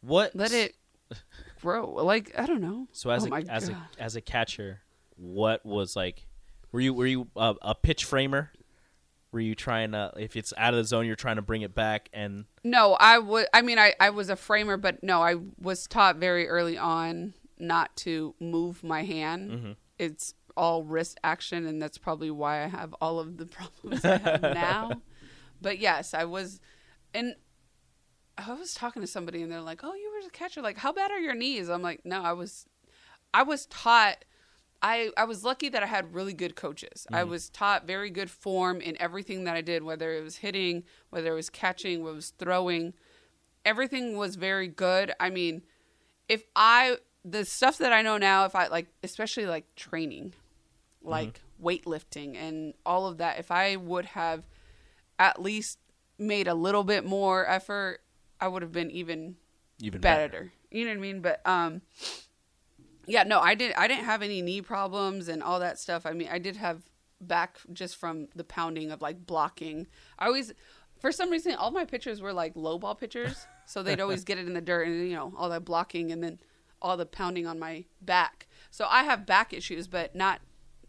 What? 0.00 0.34
let 0.34 0.50
it 0.52 0.74
grow. 1.62 1.90
Like, 1.92 2.32
I 2.36 2.44
don't 2.46 2.60
know. 2.60 2.88
So 2.90 3.10
as 3.10 3.24
oh 3.24 3.32
a 3.32 3.38
as 3.48 3.68
God. 3.68 3.78
a 3.98 4.02
as 4.02 4.16
a 4.16 4.20
catcher, 4.20 4.80
what 5.16 5.64
was 5.64 5.94
like? 5.94 6.26
Were 6.72 6.80
you 6.80 6.92
were 6.92 7.06
you 7.06 7.28
a, 7.36 7.54
a 7.62 7.74
pitch 7.76 8.04
framer? 8.04 8.50
Were 9.30 9.38
you 9.38 9.54
trying 9.54 9.92
to 9.92 10.12
if 10.16 10.36
it's 10.36 10.52
out 10.56 10.74
of 10.74 10.78
the 10.78 10.84
zone, 10.84 11.06
you're 11.06 11.14
trying 11.14 11.36
to 11.36 11.42
bring 11.42 11.62
it 11.62 11.72
back 11.72 12.08
and 12.12 12.46
No, 12.64 12.94
I 12.98 13.18
would. 13.18 13.46
I 13.54 13.62
mean, 13.62 13.78
I 13.78 13.94
I 14.00 14.10
was 14.10 14.28
a 14.28 14.34
framer, 14.36 14.76
but 14.76 15.04
no, 15.04 15.22
I 15.22 15.36
was 15.60 15.86
taught 15.86 16.16
very 16.16 16.48
early 16.48 16.76
on 16.76 17.34
not 17.58 17.94
to 17.98 18.34
move 18.40 18.82
my 18.82 19.04
hand. 19.04 19.50
Mm-hmm. 19.52 19.72
It's 20.00 20.34
all 20.56 20.84
wrist 20.84 21.18
action, 21.24 21.66
and 21.66 21.80
that's 21.80 21.98
probably 21.98 22.30
why 22.30 22.64
I 22.64 22.66
have 22.66 22.94
all 23.00 23.18
of 23.18 23.36
the 23.36 23.46
problems 23.82 24.04
I 24.04 24.18
have 24.18 24.42
now. 24.42 25.02
But 25.60 25.78
yes, 25.78 26.14
I 26.14 26.24
was, 26.24 26.60
and 27.12 27.34
I 28.38 28.52
was 28.52 28.74
talking 28.74 29.02
to 29.02 29.08
somebody, 29.08 29.42
and 29.42 29.50
they're 29.50 29.60
like, 29.60 29.80
"Oh, 29.82 29.94
you 29.94 30.10
were 30.12 30.26
a 30.26 30.30
catcher. 30.30 30.62
Like, 30.62 30.78
how 30.78 30.92
bad 30.92 31.10
are 31.10 31.18
your 31.18 31.34
knees?" 31.34 31.68
I'm 31.68 31.82
like, 31.82 32.04
"No, 32.04 32.22
I 32.22 32.32
was, 32.32 32.66
I 33.34 33.42
was 33.42 33.66
taught." 33.66 34.24
I, 34.82 35.10
I 35.14 35.24
was 35.24 35.44
lucky 35.44 35.68
that 35.68 35.82
I 35.82 35.86
had 35.86 36.14
really 36.14 36.32
good 36.32 36.56
coaches. 36.56 37.06
I 37.12 37.22
mm. 37.22 37.28
was 37.28 37.50
taught 37.50 37.86
very 37.86 38.08
good 38.08 38.30
form 38.30 38.80
in 38.80 38.96
everything 38.98 39.44
that 39.44 39.54
I 39.54 39.60
did, 39.60 39.82
whether 39.82 40.14
it 40.14 40.24
was 40.24 40.36
hitting, 40.36 40.84
whether 41.10 41.32
it 41.32 41.36
was 41.36 41.50
catching, 41.50 42.02
whether 42.02 42.12
it 42.12 42.16
was 42.16 42.32
throwing. 42.38 42.94
Everything 43.66 44.16
was 44.16 44.36
very 44.36 44.68
good. 44.68 45.12
I 45.20 45.28
mean, 45.28 45.60
if 46.30 46.44
I 46.56 46.96
the 47.24 47.44
stuff 47.44 47.78
that 47.78 47.92
I 47.92 48.02
know 48.02 48.18
now, 48.18 48.44
if 48.44 48.54
I 48.54 48.68
like, 48.68 48.88
especially 49.02 49.46
like 49.46 49.74
training, 49.74 50.34
like 51.02 51.40
weightlifting 51.62 52.36
and 52.36 52.74
all 52.84 53.06
of 53.06 53.18
that, 53.18 53.38
if 53.38 53.50
I 53.50 53.76
would 53.76 54.06
have 54.06 54.44
at 55.18 55.40
least 55.40 55.78
made 56.18 56.48
a 56.48 56.54
little 56.54 56.84
bit 56.84 57.04
more 57.04 57.48
effort, 57.48 58.00
I 58.40 58.48
would 58.48 58.62
have 58.62 58.72
been 58.72 58.90
even 58.90 59.36
even 59.80 60.00
better. 60.00 60.28
better? 60.28 60.52
You 60.70 60.84
know 60.84 60.90
what 60.90 60.98
I 60.98 61.00
mean? 61.00 61.20
But 61.20 61.46
um 61.46 61.82
yeah, 63.06 63.24
no, 63.24 63.40
I 63.40 63.54
didn't 63.54 63.78
I 63.78 63.88
didn't 63.88 64.04
have 64.04 64.22
any 64.22 64.42
knee 64.42 64.62
problems 64.62 65.28
and 65.28 65.42
all 65.42 65.60
that 65.60 65.78
stuff. 65.78 66.06
I 66.06 66.12
mean, 66.12 66.28
I 66.30 66.38
did 66.38 66.56
have 66.56 66.82
back 67.20 67.58
just 67.72 67.96
from 67.96 68.28
the 68.34 68.44
pounding 68.44 68.90
of 68.90 69.02
like 69.02 69.26
blocking. 69.26 69.86
I 70.18 70.26
always 70.26 70.52
for 70.98 71.12
some 71.12 71.30
reason 71.30 71.54
all 71.54 71.70
my 71.70 71.84
pitchers 71.84 72.20
were 72.20 72.32
like 72.32 72.52
low 72.54 72.78
ball 72.78 72.94
pitchers, 72.94 73.46
so 73.66 73.82
they'd 73.82 74.00
always 74.00 74.24
get 74.30 74.38
it 74.38 74.46
in 74.46 74.54
the 74.54 74.60
dirt 74.60 74.86
and 74.86 75.08
you 75.08 75.14
know, 75.14 75.32
all 75.36 75.48
that 75.50 75.64
blocking 75.64 76.12
and 76.12 76.22
then 76.22 76.38
all 76.82 76.96
the 76.96 77.06
pounding 77.06 77.46
on 77.46 77.58
my 77.58 77.84
back. 78.00 78.46
So 78.70 78.86
I 78.88 79.02
have 79.04 79.26
back 79.26 79.52
issues, 79.52 79.86
but 79.88 80.14
not 80.14 80.40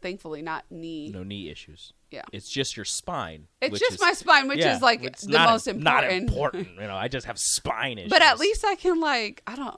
thankfully 0.02 0.42
not 0.42 0.66
knee. 0.70 1.10
No 1.14 1.24
knee 1.24 1.50
issues. 1.50 1.94
Yeah. 2.10 2.24
It's 2.34 2.50
just 2.50 2.76
your 2.76 2.86
spine. 2.86 3.48
It's 3.62 3.80
just 3.80 3.94
is- 3.94 4.02
my 4.02 4.14
spine, 4.14 4.48
which 4.48 4.60
yeah, 4.60 4.76
is 4.76 4.82
like 4.82 5.04
it's 5.04 5.24
the 5.24 5.32
not- 5.34 5.50
most 5.50 5.68
important. 5.68 5.84
Not 5.84 6.12
important. 6.12 6.68
You 6.76 6.88
know, 6.88 6.96
I 6.96 7.08
just 7.08 7.26
have 7.26 7.38
spine 7.40 7.98
issues. 7.98 8.10
But 8.10 8.22
at 8.22 8.38
least 8.40 8.66
I 8.66 8.76
can 8.76 9.00
like 9.00 9.42
I 9.48 9.56
don't. 9.56 9.78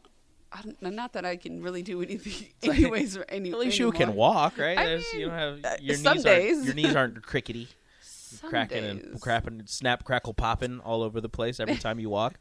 I 0.56 0.62
don't, 0.62 0.95
not 0.95 1.13
that 1.13 1.26
I 1.26 1.36
can 1.36 1.63
really 1.63 1.82
do 1.82 1.99
anything, 2.04 2.47
anyways. 2.71 3.17
Or 3.17 3.26
any, 3.28 3.52
at 3.52 3.58
least 3.58 3.80
you 3.80 3.91
can 3.91 4.13
walk, 4.13 4.60
right? 4.60 4.78
I 4.78 4.86
There's- 4.86 5.13
you 5.13 5.26
don't 5.26 5.34
uh, 5.34 5.69
have 5.69 5.82
your 5.82 5.95
some 5.95 6.13
knees 6.17 6.23
days. 6.23 6.65
your 6.65 6.76
knees 6.76 6.95
aren't 6.95 7.23
crickety, 7.23 7.69
cracking 8.43 8.84
and 8.84 9.02
days. 9.02 9.19
crapping, 9.21 9.67
snap, 9.67 10.04
crackle, 10.04 10.36
popping 10.36 10.80
all 10.82 11.02
over 11.02 11.19
the 11.21 11.30
place 11.30 11.60
every 11.60 11.78
time 11.88 11.99
you 11.99 12.10
walk, 12.10 12.36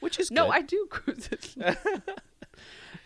which 0.00 0.18
is 0.18 0.30
No, 0.30 0.46
good. 0.46 0.54
I 0.54 0.60
do 0.62 0.86
cruise 0.90 1.28
it. 1.30 1.54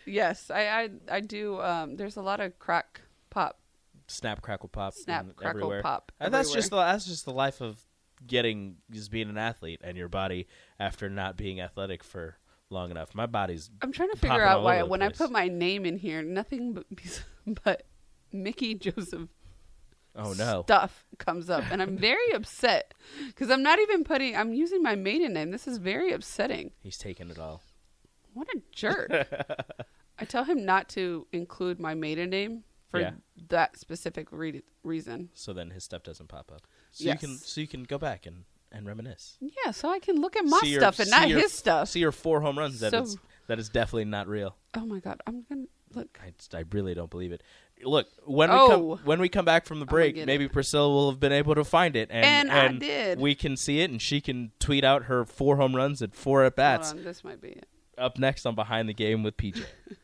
Yes, 0.05 0.49
I, 0.51 0.67
I 0.67 0.89
I 1.09 1.19
do. 1.21 1.59
Um, 1.61 1.95
there's 1.95 2.17
a 2.17 2.21
lot 2.21 2.39
of 2.39 2.57
crack 2.59 3.01
pop. 3.29 3.59
snap, 4.07 4.41
crackle, 4.41 4.69
pop, 4.69 4.93
Snap, 4.93 5.25
and 5.25 5.35
crackle, 5.35 5.59
everywhere. 5.61 5.81
pop 5.81 6.11
And 6.19 6.33
that's 6.33 6.49
everywhere. 6.49 6.59
just 6.61 6.69
the 6.71 6.75
that's 6.77 7.05
just 7.05 7.25
the 7.25 7.33
life 7.33 7.61
of 7.61 7.79
getting 8.25 8.77
just 8.91 9.11
being 9.11 9.29
an 9.29 9.37
athlete 9.37 9.81
and 9.83 9.97
your 9.97 10.07
body 10.09 10.47
after 10.79 11.09
not 11.09 11.35
being 11.37 11.59
athletic 11.59 12.03
for 12.03 12.37
long 12.69 12.89
enough. 12.91 13.13
My 13.15 13.25
body's 13.25 13.69
I'm 13.81 13.91
trying 13.91 14.11
to 14.11 14.17
figure 14.17 14.43
out 14.43 14.63
why 14.63 14.83
when 14.83 15.01
I 15.01 15.09
put 15.09 15.31
my 15.31 15.47
name 15.47 15.85
in 15.85 15.97
here, 15.97 16.21
nothing 16.21 16.73
but, 16.73 16.85
but 17.63 17.83
Mickey 18.31 18.75
Joseph 18.75 19.29
oh 20.15 20.33
no. 20.33 20.63
stuff 20.65 21.05
comes 21.17 21.49
up, 21.49 21.63
and 21.71 21.81
I'm 21.81 21.97
very 21.97 22.31
upset 22.33 22.93
because 23.27 23.49
I'm 23.49 23.61
not 23.63 23.79
even 23.79 24.03
putting. 24.03 24.35
I'm 24.35 24.53
using 24.53 24.81
my 24.81 24.95
maiden 24.95 25.33
name. 25.33 25.51
This 25.51 25.67
is 25.67 25.77
very 25.77 26.11
upsetting. 26.13 26.71
He's 26.81 26.97
taking 26.97 27.29
it 27.29 27.37
all. 27.39 27.61
What 28.33 28.47
a 28.55 28.61
jerk. 28.71 29.09
I 30.19 30.25
tell 30.25 30.43
him 30.43 30.65
not 30.65 30.89
to 30.89 31.27
include 31.31 31.79
my 31.79 31.93
maiden 31.95 32.29
name 32.29 32.63
for 32.89 32.99
Yeah. 32.99 33.11
that 33.49 33.77
specific 33.77 34.27
re- 34.31 34.61
reason. 34.83 35.29
So 35.33 35.53
then 35.53 35.71
his 35.71 35.83
stuff 35.83 36.03
doesn't 36.03 36.27
pop 36.29 36.51
up. 36.53 36.61
So 36.91 37.05
you 37.09 37.17
can 37.17 37.31
Yes. 37.31 37.45
so 37.47 37.61
you 37.61 37.67
can 37.67 37.83
go 37.83 37.97
back 37.97 38.25
and, 38.25 38.43
and 38.71 38.85
reminisce. 38.85 39.37
Yeah, 39.41 39.71
so 39.71 39.89
I 39.89 39.99
can 39.99 40.17
look 40.21 40.35
at 40.35 40.45
my 40.45 40.59
See 40.61 40.69
your- 40.69 40.81
stuff 40.81 40.99
and 40.99 41.07
see 41.07 41.11
not 41.19 41.29
your- 41.29 41.39
his 41.41 41.51
stuff. 41.53 41.89
See 41.89 41.99
your 41.99 42.11
four 42.11 42.41
home 42.41 42.57
runs 42.57 42.79
that 42.81 42.91
So- 42.91 43.01
it's 43.03 43.17
that 43.47 43.59
is 43.59 43.67
definitely 43.69 44.05
not 44.05 44.27
real. 44.27 44.55
oh 44.75 44.85
my 44.85 44.99
god, 44.99 45.21
I'm 45.27 45.43
gonna 45.49 45.65
look. 45.93 46.17
I, 46.23 46.31
just- 46.37 46.53
I 46.55 46.63
really 46.71 46.93
don't 46.93 47.09
believe 47.09 47.31
it. 47.31 47.41
Look, 47.83 48.07
when 48.25 48.49
we 48.51 48.55
Oh. 48.55 48.67
come 48.95 49.05
when 49.05 49.19
we 49.19 49.27
come 49.27 49.43
back 49.45 49.65
from 49.65 49.79
the 49.79 49.85
break, 49.85 50.15
get 50.15 50.27
maybe. 50.27 50.47
Priscilla 50.47 50.87
will 50.89 51.09
have 51.11 51.19
been 51.19 51.33
able 51.33 51.55
to 51.55 51.63
find 51.65 51.95
it, 51.95 52.09
and 52.11 52.49
And 52.49 52.51
I 52.51 52.67
did. 52.77 53.19
we 53.19 53.33
can 53.35 53.57
see 53.57 53.81
it, 53.81 53.89
and 53.89 53.99
she 54.01 54.21
can 54.21 54.51
tweet 54.59 54.83
out 54.85 55.05
her 55.05 55.25
four 55.25 55.57
home 55.57 55.75
runs 55.75 56.01
and 56.01 56.13
four 56.13 56.41
at 56.43 56.51
Hold 56.51 56.55
bats. 56.55 56.91
on, 56.91 57.03
this 57.03 57.23
might 57.23 57.41
be 57.41 57.49
it. 57.49 57.67
Up 57.97 58.17
next 58.17 58.45
on 58.45 58.55
Behind 58.55 58.89
the 58.89 58.93
Game 58.93 59.23
with 59.23 59.37
PJ. 59.37 59.63